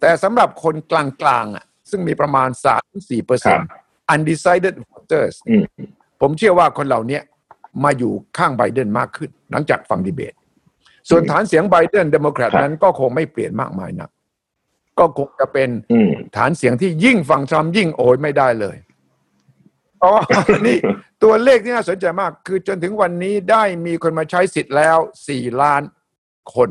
[0.00, 3.68] แต่สำหรับคนกลางๆอะซึ่งมีประมาณสามสี่เปอร์เซ็นต์ครับ
[4.14, 5.64] undecided voters อืม
[6.20, 7.20] ผมเชื่อว่าคนเหล่านี้
[7.84, 10.34] มาอยู่ข้างไบเดนมากขึ้น หลังจากฟังดีเบต
[11.08, 14.10] ส่วนฐานเสียงไบเดนเดโมแครตครับนั้นก็คงไม่เปลี่ยนมากมายนัก
[14.98, 18.76] ก็คงจะเป็นอืมฐานเสียงที่ยิ่งฟังทรัมป์ยิ่งโอยไม่ได้เลย
[20.02, 20.12] อ๋อ
[20.66, 20.78] นี่
[21.22, 25.82] ตัวเลขที่น่าสนใจมาก คือจนถึงวันนี้ได้มีคนมาใช้สิทธิ์แล้วสี่ล้าน
[26.54, 26.70] คน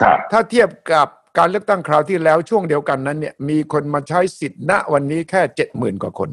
[0.00, 6.30] ครับถ้าเทียบกับการเลือกตั้งคราวที่แล้วช่วงเดียวกันนั้นเนี่ยมีคนมาใช้สิทธิ์ณวันนี้แค่เจ็ดหมื่นกว่าคน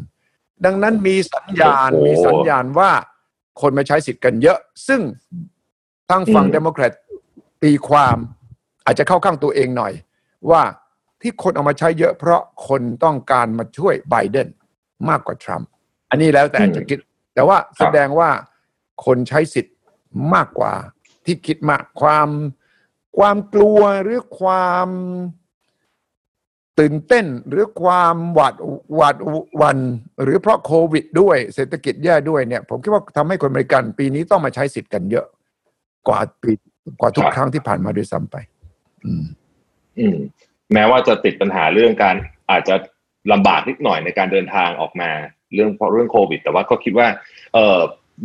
[0.65, 2.91] ดังนั้นมีสัญญาณโอ้โหมีสัญญาณว่า
[3.61, 5.01] คนมาใช้สิทธิ์กันเยอะ ซึ่ง
[6.09, 6.93] ทางฝั่งอืมเดโมแครต
[7.63, 8.17] ตีความ
[8.85, 9.93] อาจจะเข้าข้างตัวเองหน่อย
[10.49, 10.61] ว่า
[11.21, 14.47] ที่คนเอามาใช้เยอะเพราะคนต้องการมาช่วยไบเดน
[15.09, 15.67] มากกว่าทรัมป์
[16.09, 16.97] อันนี้แล้วแต่จะคิด
[17.33, 18.29] แต่ว่าแสดงว่า
[19.05, 19.75] คนใช้สิทธิ์
[20.33, 20.73] มากกว่า
[21.25, 22.29] ที่คิดมากความ
[23.17, 24.87] ความกลัวหรือความ
[26.79, 28.55] ตื่นเต้นหรือความหวาด
[28.95, 29.15] หวาด
[29.57, 29.77] หวัน
[30.23, 35.25] หรือเพราะโควิดด้วยเศรษฐกิจแย่ด้วยเนี่ย ผมคิดว่าทำให้คนอเมริกันปีนี้ต้องมาใช้สิทธิ์กันเยอะ
[36.07, 36.53] กว่าปี
[36.99, 38.35] กว่าทุกครับครั้งที่ผ่านมาด้วยซ้ำไป
[39.05, 39.25] อืม
[39.99, 40.17] อืม
[40.73, 42.15] แม้ว่าจะติดปัญหาเรื่องการ
[42.51, 42.75] อาจจะ
[43.31, 45.09] ลำบากนิดหน่อยในการเดินทางออกมา
[45.53, 47.07] เรื่องเพราะเรื่องโควิด แต่ว่าก็คิดว่า
[47.53, 47.79] เออ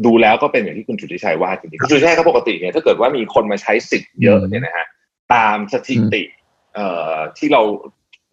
[0.07, 4.87] ดูแล้วก็เป็นอย่างที่คุณสุทธิชัยว่าจริงๆคุณสุทธิชัยครับปกติเนี่ยถ้าเกิดว่ามีคนมาใช้สิทธิ์เยอะเนี่ยนะฮะ
[5.35, 6.23] ตามสถิติ
[6.75, 7.62] เอ่อที่เรา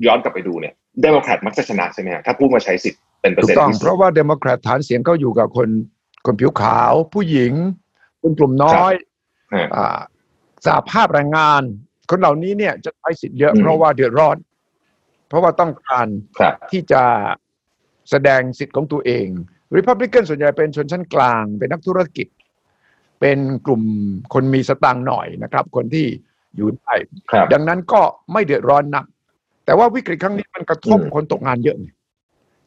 [0.05, 5.69] ย้อนกลับไปดูเนี่ยเดโมแครตมักจะชนะใช่ไหมฮะถ้าผู้มาใช้สิทธิ์เป็นเปอร์ถูเซ็นต์ที่ถูกต้องเพราะว่าเดโมแครตฐานเสียงเขาอยู่กับคน
[6.25, 7.53] คนผิวขาว ผู้หญิง
[8.21, 8.93] คนกลุ่มน้อย
[9.53, 9.99] ฮะอ่า
[10.65, 11.61] สหภาพแรงงาน
[12.09, 14.37] คนเหล่านี้เนี่ยจะใช้สิทธิ์เยอะอืมเพราะว่าเดือดร้อน
[15.29, 16.07] เพราะว่าต้องการ
[16.39, 17.03] ครับที่จะ
[18.09, 19.27] แสดงสิทธิ์ของตัวเอง
[19.77, 22.27] ริพับลิกันส่วนใหญ่เป็นชนชั้นกลาง เป็นนักธุรกิจ
[23.19, 23.81] เป็นกลุ่ม
[24.33, 26.05] คนมีสตางค์หน่อยนะครับ คนที่
[26.55, 26.93] อยู่ได้
[27.31, 28.01] ครับดังนั้นก็
[28.33, 29.05] ไม่เดือดร้อนนัก
[29.65, 31.87] แต่ว่าวิกฤตครั้งนี้มันกระทบอืมคนตกงานเยอะไง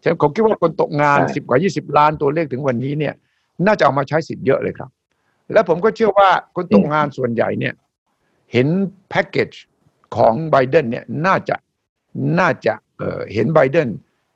[0.02, 3.14] ฉะนั้นผมคิดว่าคนตกงานใช่สิบกว่ายี่สิบล้านตัวเลขถึงวันนี้เนี่ย
[3.66, 4.90] น่าจะเอามาใช้สิทธิ์เยอะเลยครับ
[5.52, 7.74] แล้วผมก็เชื่อว่าคนตกงานส่วนใหญ่เนี่ย
[8.52, 8.68] เห็น
[9.08, 9.50] แพ็กเกจ
[10.16, 11.56] ของไบเดนเนี่ยน่าจะ
[12.40, 13.88] น่าจะเอ่อเห็นไบเดน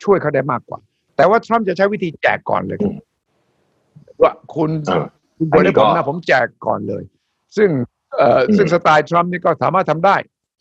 [0.02, 0.78] ช่วยเขาได้มากกว่า
[1.16, 2.94] แต่ว่าทรัมป์จะใช้วิธีแจกก่อนเลยครับ
[4.22, 5.06] ว่าคุณเออ
[5.38, 7.02] คุณบนให้อันนี้ก็ผมนะผมแจกก่อนเลย
[7.56, 7.68] ซึ่ง
[8.16, 10.16] เอ่ออมซึ่งสไตล์ทรัมป์นี่ก็สามารถทำได้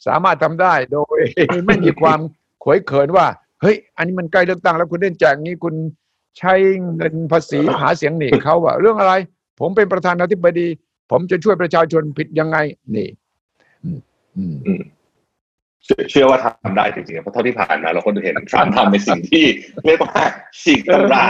[0.08, 1.20] สามารถทำได้โดย
[1.66, 2.20] ไม่มีความ
[2.64, 3.28] ขวยเขินว่า
[3.62, 5.76] เฮ้ย อันนี้มันใกล้เลือกตั้งแล้วคุณเล่นแจกนี้คุณ
[6.40, 6.54] ใช้
[6.96, 9.14] เงินภาษีหาเสียงหนีเขาอะเรื่องอะไร
[9.60, 10.68] ผมเป็นประธานาธิบดี
[11.12, 12.58] ผมจะช่วยประชาชนผิดยังไง
[12.96, 13.10] นี่
[13.84, 14.00] อืม
[14.38, 14.82] อืมอืม
[15.86, 19.46] เชื่อเชื่อว่าทำได้จริงๆเพราะเท่าที่ผ่านมาเราก็เห็นทรัมป์ทำในสิ่งที่
[19.86, 20.24] เรียกว่า
[20.62, 21.26] ฉีกตำรา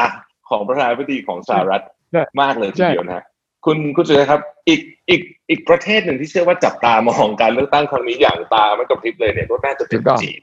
[0.50, 3.26] ของประธานาธิบดีของสหรัฐใช่มากเลยทีใช่เดียวนะฮะ
[3.66, 10.42] คุณคุณสุดครับ อีกอีกอีกประเทศหนึ่งที่เชื่อว่าจับตามองการเลือกตั้งครั้งนี้อย่างตาไม่กระพริบเลยเนี่ยก็น่าจะเป็นจีน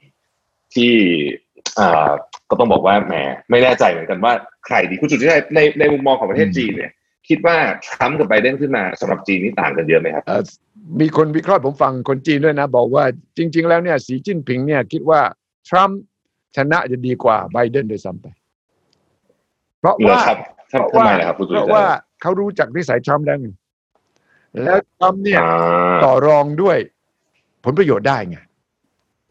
[0.75, 0.93] ที่
[1.79, 2.09] อ่า
[2.49, 3.13] ก็ต้องบอกว่าแหม
[3.49, 4.33] ไม่แน่ใจเหมือนกันว่า
[4.65, 6.91] ใครดีคุณสุดที่ในในมุมมองของประเทศจีนเนี่ย
[7.29, 10.41] คิดว่าทรัมป์กับไบเดนขึ้นมาสำหรับจีนนี่ต่างกันเยอะไหมครับเอ่อ
[11.01, 13.03] มีคนวิเคราะห์ผมฟังคนจีนด้วยนะ บอกว่า
[13.37, 15.21] จริง ๆ แล้วเนี่ยสีจิ้นผิงเนี่ยคิดว่า
[15.69, 15.99] ทรัมป์
[16.55, 18.27] ชนะจะดีกว่าไบเดนโดวยซ้ำไป
[19.79, 20.37] เพราะเหรอว่าครับ
[20.71, 21.85] ทำเพทำราะไมว่าล่ะครับคุณสุเพดราะว่า
[22.21, 23.47] เขารู้จักนิสัยทรัมป์แล้วไง
[24.65, 26.77] แล้วทรัมป์เนี่ยอ่าต่อรองด้วย
[27.65, 28.37] ผลประโยชน์ได้ไง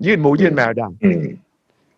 [0.06, 1.22] ยื่นหมูยื่นแมวได้อืม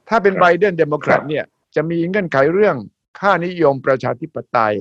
[0.09, 2.77] ถ้าเป็นครับไบเดนเดโมแครตครับเนี่ยจะมีเงื่อนไขเรื่อง
[3.21, 4.75] ค่านิยมประชาธิปไตย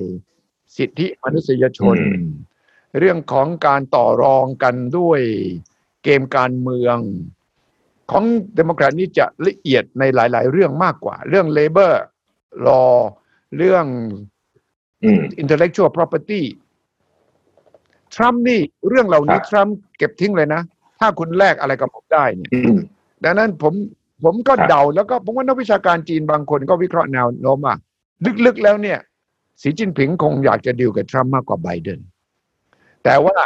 [0.76, 1.96] สิทธิมนุษยชน
[2.98, 5.20] เรื่องของการต่อรองกันด้วย
[6.04, 6.98] เกมการเมือง
[8.10, 11.92] ของเดโมแครตนี่จะละเอียดในหลาย ๆ เรื่องมากกว่า เรื่อง labor
[12.66, 12.94] law
[13.56, 13.84] เรื่อง
[15.02, 16.42] อืม intellectual property
[18.14, 20.62] ทรัมป์นี่เรื่องเหล่านี้ครับทรัมป์เก็บทิ้งเลยนะ
[21.00, 22.78] ถ้าคุณแลกอะไรกับผมได้เนี่ยอืม
[23.24, 23.74] ดังนั้นผม
[24.24, 27.74] ผมก็ครับเดาแล้วก็ผมว่านักวิชาการจีนบางคนก็วิเคราะห์แนวโน้มว่า
[28.46, 28.98] ลึกๆแล้วเนี่ย
[29.60, 32.00] สีจิ้นผิงคงอยากจะดีลกับทรัมป์มากกว่าไบเดน
[33.04, 33.36] แต่ว่า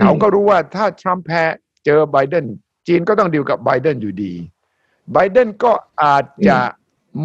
[0.00, 1.42] เขาก็รู้ว่าถ้าทรัมป์แพ้
[1.84, 2.44] เจอไบเดน
[2.88, 4.32] จีนก็ต้องดีลกับไบเดนอยู่ดี
[5.12, 6.58] ไบเดนก็อาจจะ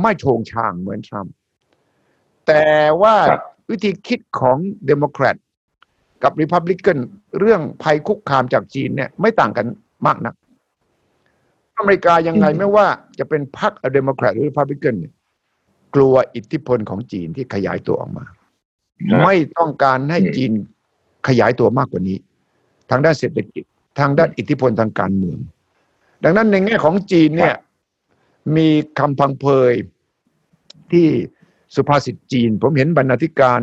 [0.02, 1.34] ไม่โฉ่งฉ่างเหมือนทรัมป์
[2.48, 2.66] แต่
[3.02, 5.36] ว่าครับวิธีคิดของเดโมแครต
[6.24, 6.98] กับริพับลิกัน
[7.40, 9.66] เรื่องภัยคุกคามจากจีนเนี่ยไม่ต่างกัน
[10.08, 10.36] มากนัก
[11.78, 12.88] อเมริกายังไงอืมไม่ว่า
[13.20, 15.14] จะเป็นพรรคเดโมแครตหรือริพับลิกันเนี่ย
[15.96, 18.26] กลัวอิทธิพลของจีนที่ขยายตัวออกมา
[19.10, 20.52] ครับไม่ต้องการให้อืมจีน
[21.28, 22.18] ขยายตัวมากกว่านี้
[22.90, 23.64] ทางด้านเศรษฐกิจ
[24.00, 25.40] ทางด้านอิทธิพลทางการเมือง
[26.24, 27.56] ดังนั้นในแง่ของจีนเนี่ย
[28.58, 28.68] มี
[29.00, 29.74] คำพังเพย
[30.92, 31.08] ที่
[31.76, 33.62] สุภาษิตจีน ผมเห็นบรรณาธิการ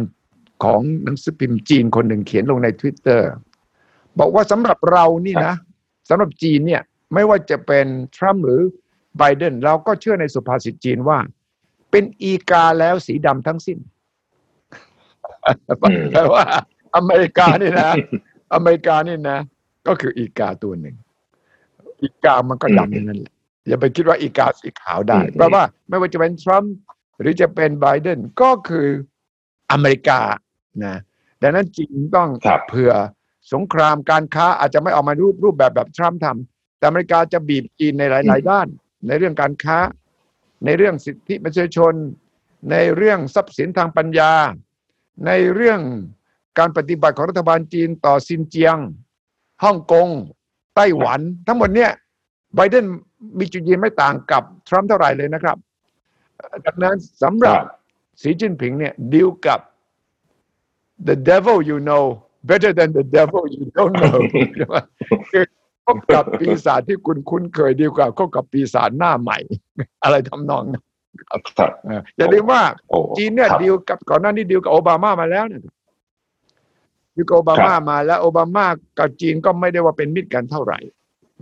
[0.65, 3.31] ของหนังสือพิมพ์จีนคนหนึ่งเขียนลงในทวิตเตอร์
[4.19, 5.55] บอกว่าสำหรับเรานี่นะ
[6.09, 6.83] สำหรับจีนเนี่ย
[7.15, 8.63] ไม่ว่าจะเป็นทรัมป์หรือ
[9.19, 11.19] ไบเดนเราก็เชื่อในสุภาษิตจีนว่า
[11.91, 13.79] เป็นอีกาแล้วสีดำทั้งสิ้น
[15.83, 16.45] อืมแปลว่า
[16.97, 17.93] อเมริกานี่นะ
[18.55, 19.39] อเมริกานี่นะ
[19.87, 20.97] ก็คืออีกาตัวหนึ่ง
[22.03, 23.33] อีกามันก็ดำอย่างนั้นแหละ
[23.69, 26.75] อย่าไปคิดว่าอีกาสีขาวได้อืมเพราะว่าไม่ว่าจะเป็นทรัมป์
[27.21, 28.89] หรือจะเป็นไบเดนก็คือ
[29.73, 30.21] อเมริกา
[30.85, 30.97] นะ
[31.43, 32.93] ดังนั้นจีนต้องครับเผื่อ
[33.53, 38.67] สงครามการค้าอาจจะไม่ออกมารูปรูปแบบแบบทรัมป์ทำแต่อเมริกาจะบีบจีนในหลาย ๆ ด้าน
[39.07, 39.79] ในเรื่องการค้า
[40.65, 41.95] ในเรื่องสิทธิมนุษยชน
[42.71, 44.33] ในเรื่องทรัพย์สินทางปัญญา
[45.27, 45.81] ในเรื่อง
[46.59, 48.77] การปฏิบัติของรัฐบาลจีนต่อซินเจียง
[49.65, 50.09] ฮ่องกง
[50.75, 51.93] ไต้หวัน ทั้งหมดเนี่ย
[52.55, 52.87] ไบเดน
[53.39, 55.57] มีจุดยืนไม่ต่างกับทรัมป์เท่าไหร่เลยนะครับ
[56.65, 57.57] ดังนั้นสำหรับ
[58.23, 59.61] สีจิ้นผิงเนี่ยดีลกับ
[61.09, 62.05] the devil you know
[62.49, 64.19] better than the devil you don't know
[65.31, 65.45] คือ
[65.95, 69.39] บกับปีศาจที่คุณคุ้นเคยดีกว่าพบกับปีศาจหน้าใหม่
[70.05, 70.85] อะไรทำนองนั้น
[71.31, 75.63] ครับเอออย่าลืมว่าโอ้จีนเนี่ยครับดีลกับก่อนหน้านี้ดีลกับโอบามามาแล้วเนี่ย
[77.17, 78.67] ดีลกับโอบามามาแล้ว โอบามา
[78.99, 80.79] กับจีนก็ไม่ได้ว่าเป็นมิตรกันเท่าไหร่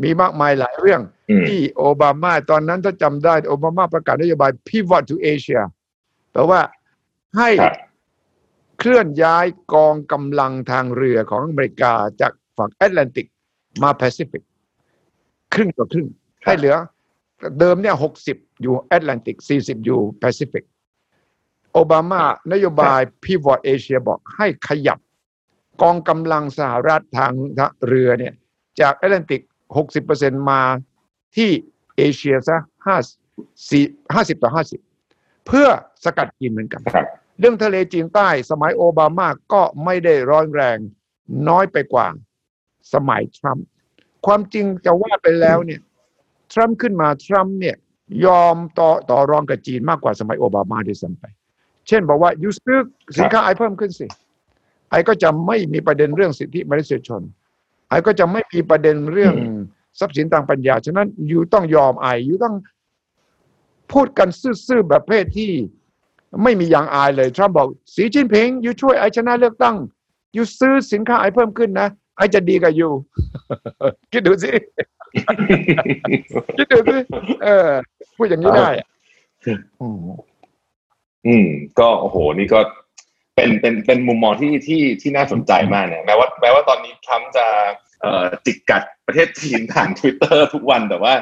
[0.03, 5.63] มีมากมายหลายเรื่องอืมที่โอบามาตอนนั้นถ้าจำได้โอบามาประกาศนโยบาย pivot to Asia
[6.33, 6.61] แปลว่า
[7.37, 7.75] ให้ครับ
[8.79, 13.27] เคลื่อนย้ายกองกำลังทางเรือของอเมริกาจากฝั่งแอตแลนติก
[13.83, 14.43] มาแปซิฟิก
[15.55, 16.09] ครึ่งต่อครึ่ง
[16.45, 16.77] ให้เหลือ
[17.59, 20.65] เดิมเนี่ยหกสิบอยู่แอตแลนติกสี่สิบอยู่แปซิฟิก
[21.73, 24.99] โอบามานโยบาย pivot Asia บอกให้ขยับ
[25.83, 27.33] กองกำลังสหรัฐทาง
[27.87, 28.35] เรือเนี่ย
[28.81, 29.43] จากแอตแลนติก
[29.77, 30.61] หกสิบเปอร์เซ็นต์มา
[31.37, 31.51] ที่
[31.97, 32.97] เอเชียซะห้า
[33.71, 34.81] สี่ห้าสิบต่อห้าสิบ
[35.47, 35.69] เพื่อ
[36.05, 37.07] สกัดจีนเหมือนกันครับ
[37.41, 40.79] เรื่องทะเลจีนใต้สมัยโอบามาก็ไม่ได้ร้อนแรง
[41.49, 42.09] น้อยไปกว่า
[42.95, 43.67] สมัยทรัมป์
[44.27, 45.81] ความจริงจะว่าไปแล้วเนี่ย
[46.53, 47.77] ทรัมป์ขึ้นมาทรัมป์เนี่ย
[48.27, 51.25] ยอมต่อต่อรองกับจีนมากกว่าสมัยโอบามาด้วยซ้ำไป
[51.89, 52.79] เช่นบอกว่ายูซื้อ
[53.19, 54.07] สินค้าไอเพิ่มขึ้นสิ
[54.91, 57.23] ไอ้ก็จะไม่มีประเด็นเรื่องสิทธิมนุษยชน
[57.89, 59.35] ไอ้ก็จะไม่มีประเด็นเรื่อง
[59.99, 62.55] ทรัพย์สินทางปัญญา ฉะนั้นอยู่ต้องยอมไอ้อยู่ต้อง
[63.93, 64.29] พูดกัน
[64.67, 65.51] ซื่อๆแบบเพศที่
[66.43, 69.77] ไม่มีอย่างอายเลย ทรัมป์บอกสีจิ้นผิงอยู่ช่วยไอชนะเลือกตั้ง
[70.35, 72.93] อยู่ซื้อสินค้าไอเพิ่มขึ้นนะ ไอจะดีกับอยู่
[74.13, 74.53] คิดดูสิ
[76.57, 76.97] คิดดูสิ
[77.45, 77.69] เออ
[78.17, 78.69] พูดอย่างนี้ได้
[79.81, 79.99] อืม
[81.27, 81.47] อืม
[81.79, 82.61] ก็โอ้โห นี่ก็
[83.37, 87.47] เป็นเป็นเป็นมุมมองที่ที่ที่น่าสนใจมากเนี่ยแม้ว่าแม้ว่าตอนนี้ทรัมป์จะ
[88.01, 91.15] เอ่อจิกกัดประเทศจีนผ่านทวิตเตอร์ทุกวันแต่ว่า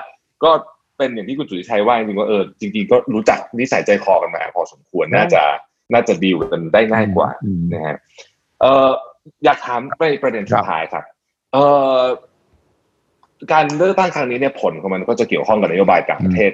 [0.44, 0.50] ก็
[0.98, 5.42] เป็นอย่างที่คุณสุริชัยว่าจริงๆว่าเออจริง ๆ ก็รู้จักนิสัยใจคอกันมา พอสมควรน่าจะ
[5.92, 7.28] น่าจะดีลกันได้ง่ายกว่า
[7.72, 7.96] นะฮะ
[8.60, 8.90] เอ่อ
[9.44, 11.04] อยากถามไปประเด็นสุดท้ายครับ
[11.52, 11.64] เอ่
[11.98, 12.00] อ
[13.52, 16.52] การเลือกตั้งครั้งนี้เนี่ยผลของมันก็จะเกี่ยวข้องกับนโยบายต่างประเทศ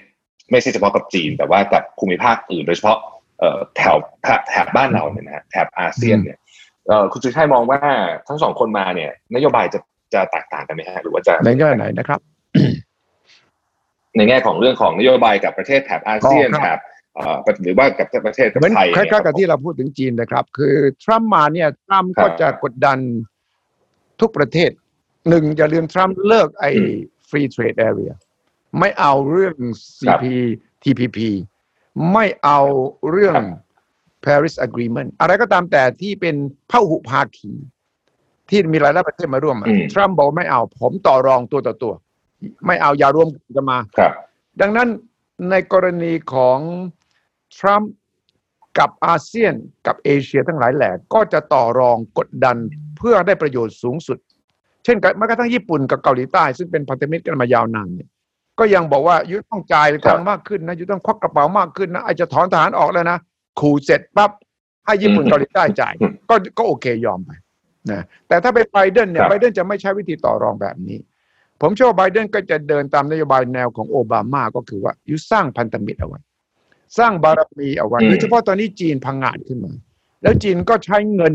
[0.51, 2.99] ไม่ใช่เฉพาะกับจีน แต่ว่ากับภูมิภาคอื่น โดยเฉพาะ
[3.41, 3.97] เอ่อแถว
[4.49, 6.39] แถบบ้านเราเนี่ยนะฮะแถบอาเซียนเนี่ย
[6.89, 7.81] เอ่อคุณสุชัยมองว่า
[8.29, 9.79] ทั้งสองคนมาเนี่ย นโยบายจะ
[10.15, 12.21] จะแตกต่างกันไหมฮะหรือว่าจะในแง่ไหนนะครับ
[14.17, 16.79] ในแง่ของเรื่องของนโยบายกับประเทศแถบอาเซียนแถบ
[17.63, 22.99] หรือว่ากับประเทศกับไทยคล้ายๆกับที่เราพูดถึงจีนนะครับ คือทรัมป์มาเนี่ยทรัมป์ก็จะกดดัน
[24.21, 24.71] ทุกประเทศ
[25.29, 26.71] หนึ่งอย่าลืมทรัมป์เลิกไอ้
[27.29, 28.13] free trade area
[28.79, 29.57] ไม่เอาเรื่อง
[29.99, 30.25] CP
[30.83, 31.19] TPP
[32.13, 32.61] ไม่เอา
[33.11, 33.35] เรื่อง
[34.25, 36.37] Paris Agreement อะไรก็ตามแต่ที่เป็น
[36.71, 37.53] พหุภาคี
[38.49, 39.57] ที่มีหลายประเทศมาร่วม
[39.93, 41.95] ทรัมป์บอกไม่เอาผมต่อรองตัวต่อตัว
[42.67, 44.13] ไม่เอาอย่ารวมกันมาครับ
[44.61, 44.89] ดังนั้น
[45.51, 46.59] ในกรณีของ
[47.59, 47.93] ทรัมป์
[48.79, 49.55] กับอาเซียน
[49.87, 52.57] กับเอเชียทั้งหลายแหล่ก็จะต่อรองกดดัน
[52.99, 54.19] เพื่อได้ประโยชน์สูงสุด
[54.85, 58.09] เช่นแม้กระทั่งญี่ปุ่นกับเกาหลีใต้ ซึ่งเป็นพันธมิตรกันมายาวนานเนี่ย
[58.59, 63.19] ก็ยังบอกว่ายุต้องจ่ายตังมากขึ้นนะยุต้องควักกระเป๋ามากขึ้นนะอาจจะถอนทหารออกแล้วนะ
[63.61, 64.31] ขู่เสร็จปั๊บ
[64.87, 65.95] ให้ญี่ปุ่นเกาหลีใต้จ่าย
[66.31, 67.31] ก็ก็โอเคยอมไป
[67.91, 70.99] นะแต่ถ้าไปไบเดนเนี่ยไบเดนจะไม่ใช้วิธีต่อรองแบบนี้
[71.61, 76.21] ผมเชื่อว่าไบเดนก็จะเดินตามนโยบายแนวของโอบามาก็คือว่ายุสร้างพันธมิตรเอาไว้
[76.99, 79.73] สร้างบารมีเอาไว้โดยเฉพาะตอนนี้จีนพังงาดขึ้นมา
[80.23, 81.35] แล้วจีนก็ใช้เงิน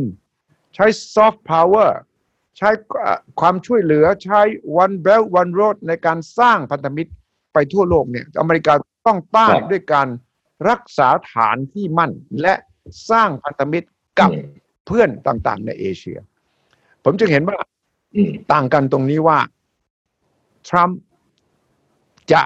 [0.75, 1.99] ใช้ซอฟต์พาวเวอร์
[2.57, 2.69] ใช้
[3.39, 4.41] ความช่วยเหลือใช้
[4.83, 7.11] one belt one road ในการสร้างพันธมิตร
[7.53, 8.73] ไปทั่วโลกเนี่ย อเมริกา
[9.07, 10.07] ต้องต้านด้วยการ
[10.69, 12.53] รักษาฐานที่มั่น และ
[13.09, 13.87] สร้างพันธมิตร
[14.19, 14.31] กับ
[14.85, 16.19] เพื่อนต่างๆ ในเอเชีย
[17.03, 17.57] ผมจึงเห็นว่า
[18.53, 19.39] ต่างกันตรงนี้ว่า
[20.67, 20.99] ทรัมป์
[22.31, 22.41] จะ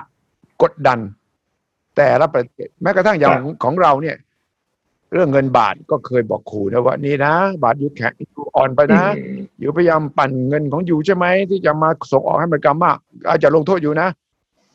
[0.62, 1.00] กดดัน
[1.98, 4.18] แต่ละประเทศแม้กระทั่งอย่างของเราเนี่ย
[5.14, 9.04] เรื่องเงินบาทก็เคยบอกขู่นะว่านี่นะ บาทยูแข็งยูอ่อนไปนะ
[9.60, 12.98] อยู่พยายามปั่นเงินของยูใช่ไหมที่จะมาส่งออกให้อเมริกามาก
[13.30, 14.08] อาจจะลงโทษอยู่นะ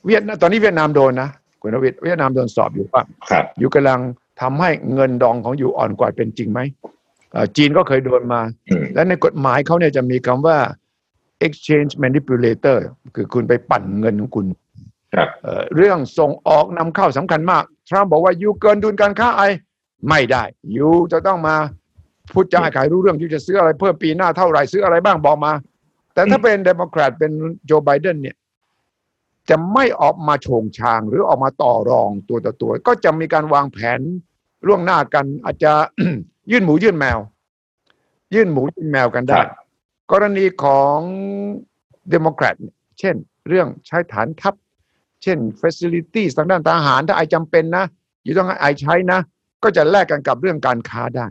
[0.04, 1.28] เวียดตอนนี้เวียดนามโดนนะ
[1.60, 3.02] คุณวิทย์เวียดนามโดนสอบอยู่ว่า
[3.58, 4.00] อยู่กำลัง
[4.40, 6.60] ทำให้เงินดองของ you อ่อนกว่าความเป็นจริงไหม
[7.56, 8.40] จีนก็เคยโดนมา
[8.94, 10.58] และในกฎหมายเขาเนี่ยจะมีคำว่า
[11.46, 12.78] exchange manipulator
[13.14, 14.46] คือคุณไปปั่นเงินของคุณ
[15.76, 19.42] เรื่องส่งออกนำเข้าสำคัญมาก ทรัมป์บอกว่า you เกินดุลการค้า I
[20.08, 20.42] ไม่ได้
[20.76, 21.56] you จะต้องมา
[22.32, 25.52] พูดจาให้รู้เรื่อง you จะซื้ออะไรเพิ่มปีหน้าเท่าไหร่ซื้ออะไรบ้างบอกมา
[26.14, 27.32] แต่ถ้าเป็นเดโมแครตเป็น
[27.66, 28.36] โจไบเดนเนี่ย
[29.50, 34.00] จะไม่ออกมาโฉงชาง หรือออกมาต่อรองตัวต่อตัว ก็จะมีการวางแผน
[34.66, 35.72] ล่วงหน้ากัน อาจจะ
[36.50, 37.18] ยื่นหมูยื่นแมว
[38.34, 39.40] ยื่นหมูยื่นแมวกันได้
[40.12, 40.98] กรณีของ
[42.10, 42.56] เดโมแครต
[42.98, 43.14] เช่น
[43.48, 44.54] เรื่องใช้ฐานทัพ
[45.26, 47.84] เช่น facilities ทางด้านทหารถ้าไอจำเป็นนะ
[48.24, 49.20] อยู่ต้องไอใช้นะ
[49.62, 51.26] ก็จะแลกกันกับเรื่องการค้าได้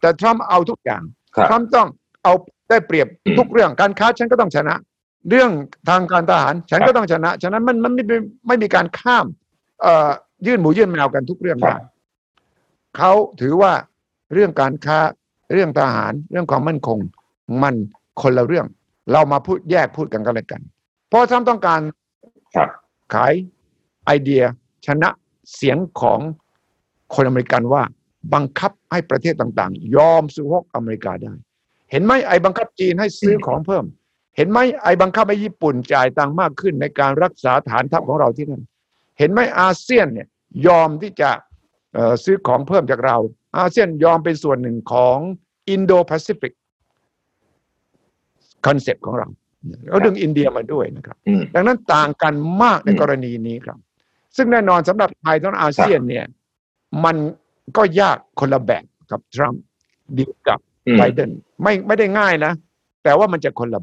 [0.00, 1.02] แต่ทรัมป์เอาทุกอย่าง
[1.48, 1.88] ทรัมป์ต้อง
[2.24, 2.34] เอา
[2.68, 3.06] ได้เปรียบ
[3.38, 4.74] ทุกเรื่องการค้าฉันก็ต้องชนะ
[5.30, 5.50] เรื่อง
[5.88, 8.04] ทางการทหารฉันก็ต้องชนะ ฉะนั้นมันมันไม่
[8.46, 9.26] ไม่มีการข้าม
[9.82, 10.10] เอ่อ
[10.46, 11.76] ยื่นหมูยื่นแมวกันทุกเรื่องได้
[12.96, 13.72] เขาถือว่า
[14.34, 14.98] เรื่องการค้า
[15.52, 16.98] เรื่องทหารเรื่องความมั่นคง
[17.62, 17.74] มัน
[18.22, 18.66] คนละเรื่อง
[19.12, 20.62] เรามาพูดแยกพูดกันกันเลยกัน
[21.08, 21.80] เพราะทรัมป์ต้องการ
[23.14, 23.32] ขาย
[24.06, 24.42] ไอเดีย
[24.86, 25.08] ชนะ
[25.54, 26.20] เสียงของ
[27.14, 27.82] คนอเมริกันว่า
[28.34, 31.32] บังคับให้ประเทศต่างๆ ยอมซูฮกอเมริกาได้
[31.90, 33.84] เห็นไหม I บังคับจีนให้ซื้อของเพิ่ม
[34.36, 38.62] เห็นไหม I บังคับให้ญี่ปุ่นจ่ายตังค์มากขึ้นในการรักษาฐานทัพของเราที่นั่น
[39.18, 40.28] เห็นไหมอาเซียนเนี่ย
[40.66, 41.30] ยอมที่จะ
[42.24, 43.16] ซื้อของเพิ่มจากเรา
[43.58, 45.16] อาเซียนยอมเป็นส่วนหนึ่งของ
[45.70, 46.52] อินโดแปซิฟิก
[48.66, 49.28] concept ของเรา
[49.88, 51.16] เราดึงอินเดียมาด้วยนะครับ
[51.54, 53.78] ดังนั้นต่างกันมากในกรณีนี้ครับ
[54.36, 56.26] ซึ่งแน่นอนสำหรับไทยทั้งอาเซียนเนี่ย
[57.04, 57.16] มัน
[57.76, 59.62] ก็ยากคนละแบบกับทรัมป์
[60.16, 60.60] ดีกับ
[60.98, 61.30] ไบเดน
[61.62, 62.52] ไม่ไม่ได้ง่ายนะ
[63.04, 63.82] แต่ว่ามันจะคนละ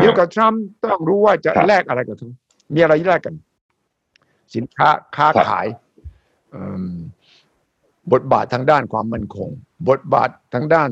[0.00, 2.32] เดียวกับทรัมป์ต้องรู้ว่าจะแลกอะไรกับทุก
[2.74, 3.34] มีอะไรแลกกัน
[4.54, 5.66] สินค้าค้าขาย
[8.12, 9.48] บทบาททางด้านความมั่นคง
[9.88, 10.90] บทบาททางด้าน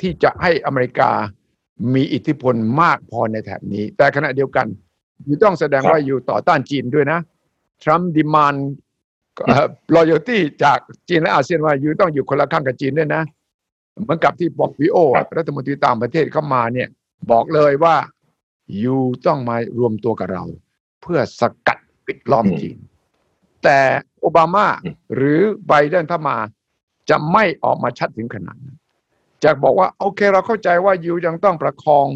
[0.00, 1.10] ที่จะให้อเมริกา
[1.94, 4.66] มีอิทธิพลมากพอในแถบนี้ แต่ขณะเดียวกัน
[5.24, 7.20] อยู่ต้องแสดงว่าอยู่ต่อต้านจีนด้วยนะ
[7.82, 8.54] ทรัมป์ดีมาน
[9.94, 13.22] รอยตี้จากจีนและอาเซียนว่าอยู่ต้องอยู่คนละข้างกับจีนด้วยนะ
[14.02, 14.96] เหมือนกับที่บอกวิโอ
[15.36, 16.88] รัฐมนตรีต่างประเทศเข้ามาเนี่ย
[17.30, 17.96] บอกเลยว่า
[18.80, 20.44] อยู่ต้องมารวมตัวกับเรา
[21.02, 22.78] เพื่อสกัดปิดล้อมจีน
[23.64, 23.78] แต่
[24.20, 24.66] โอบามา
[25.14, 26.36] หรือไบเดนถ้ามา
[27.10, 28.73] จะไม่ออกมาชัดถึงขนาดนั้น
[29.44, 32.06] จะบอกว่า โอเค เราเข้าใจว่ายูยังต้องประคอง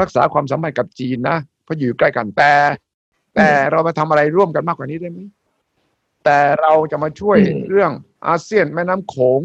[0.00, 2.52] รักษาความสัมพันธ์กับจีนนะเพราะอยู่ใกล้กันแต่
[3.34, 5.20] แต่เรามาทำอะไรร่วมกันมากกว่านี้ได้ไหม
[6.24, 7.92] แต่เราจะมาช่วยเรื่อง
[8.26, 9.40] อาเซียนแม่น้ำโขง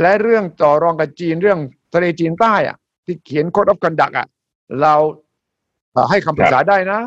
[0.00, 1.60] และเรื่องต่อรองกับจีนเรื่อง
[1.94, 4.26] ทะเลจีนใต้อะที่เขียนโค้ดออฟกันดักอะ
[4.82, 4.94] เรา
[6.10, 7.00] ให้คำปรึกษาได้นะ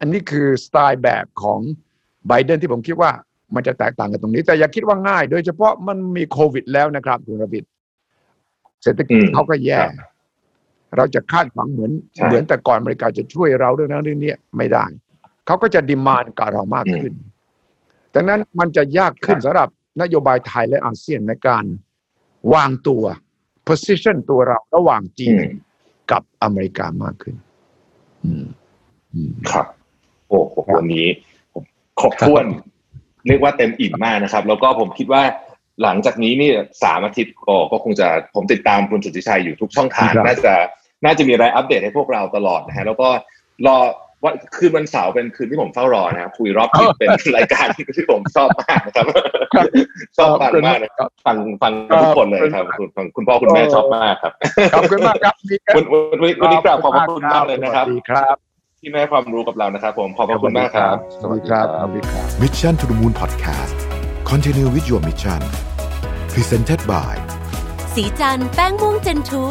[0.00, 1.60] อันนี้คือสไตล์แบบของ
[2.28, 3.10] ไบเดนที่ผมคิดว่า
[3.54, 7.64] มันจะแตกต่างกันตรงนี้ แต่อย่าคิดว่าง่าย โดยเฉพาะมันมีโควิดแล้วนะครับ คุณรบิด
[8.82, 9.80] เศรษฐกิจเขาก็แย่
[10.96, 11.92] เราจะคาดหวังเหมือน
[12.26, 14.84] เหมือนแต่ก่อนอเมริกาจะช่วยเราเรื่องนั้นเรื่องนี้ไม่ได้
[15.46, 17.14] เขาก็จะดิมานกับเรามากขึ้น
[18.14, 19.68] ดังนั้นมันจะยากขึ้นสำหรับ
[20.02, 21.64] นโยบายไทยและอาเซียนในการ
[22.54, 23.04] วางตัว
[23.68, 25.36] position ตัวเราระหว่างจีน
[26.10, 27.36] กับอเมริกามากขึ้น
[29.50, 29.66] ครับ
[30.28, 31.06] โอ้โหวันนี้
[32.00, 32.44] ครบถ้วน
[33.26, 35.22] เรียกว่าเต็มอิ่มมากนะครับ แล้วก็ผมคิดว่า
[35.82, 36.50] หลังจากนี้นี่
[36.82, 40.54] สามอาทิตย์ก็ก็คงจะผมติดตามคุณสุทธิชัยอยู่ทุกช่องทาง น่าจะ
[41.04, 43.08] น่าจะมีอะไรอัปเดตให้พวกเราตลอดนะฮะแล้วก็
[43.66, 43.78] รอ
[44.24, 49.06] ว่าคืนวันเสาร์เป็นคืนที่ผมเฝ้ารอนะครับคุยรอบทิศเป็นรายการที่ผมชอบมากนะครับ
[50.16, 54.32] ชอบฟังมากนะครับฟังฟังทุกคนเลยครับคุณคุณพ่อคุณแม่ชอบมากครับ
[54.74, 55.34] ขอบคุณมากครับ
[55.76, 55.84] วัน
[56.42, 58.36] วันนี้กราบขอบคุณมากเลยนะครับครับ
[58.80, 64.01] ที่แม่ความรู้กับเรานะครับ ผมขอบคุณมากครับสวัสดีครับสวัสดีครับ Mission to the Moon Podcast
[64.36, 65.42] Continue with your mission
[66.34, 67.14] Presented by
[67.94, 69.44] สีจันแป้งม่วงเจนทู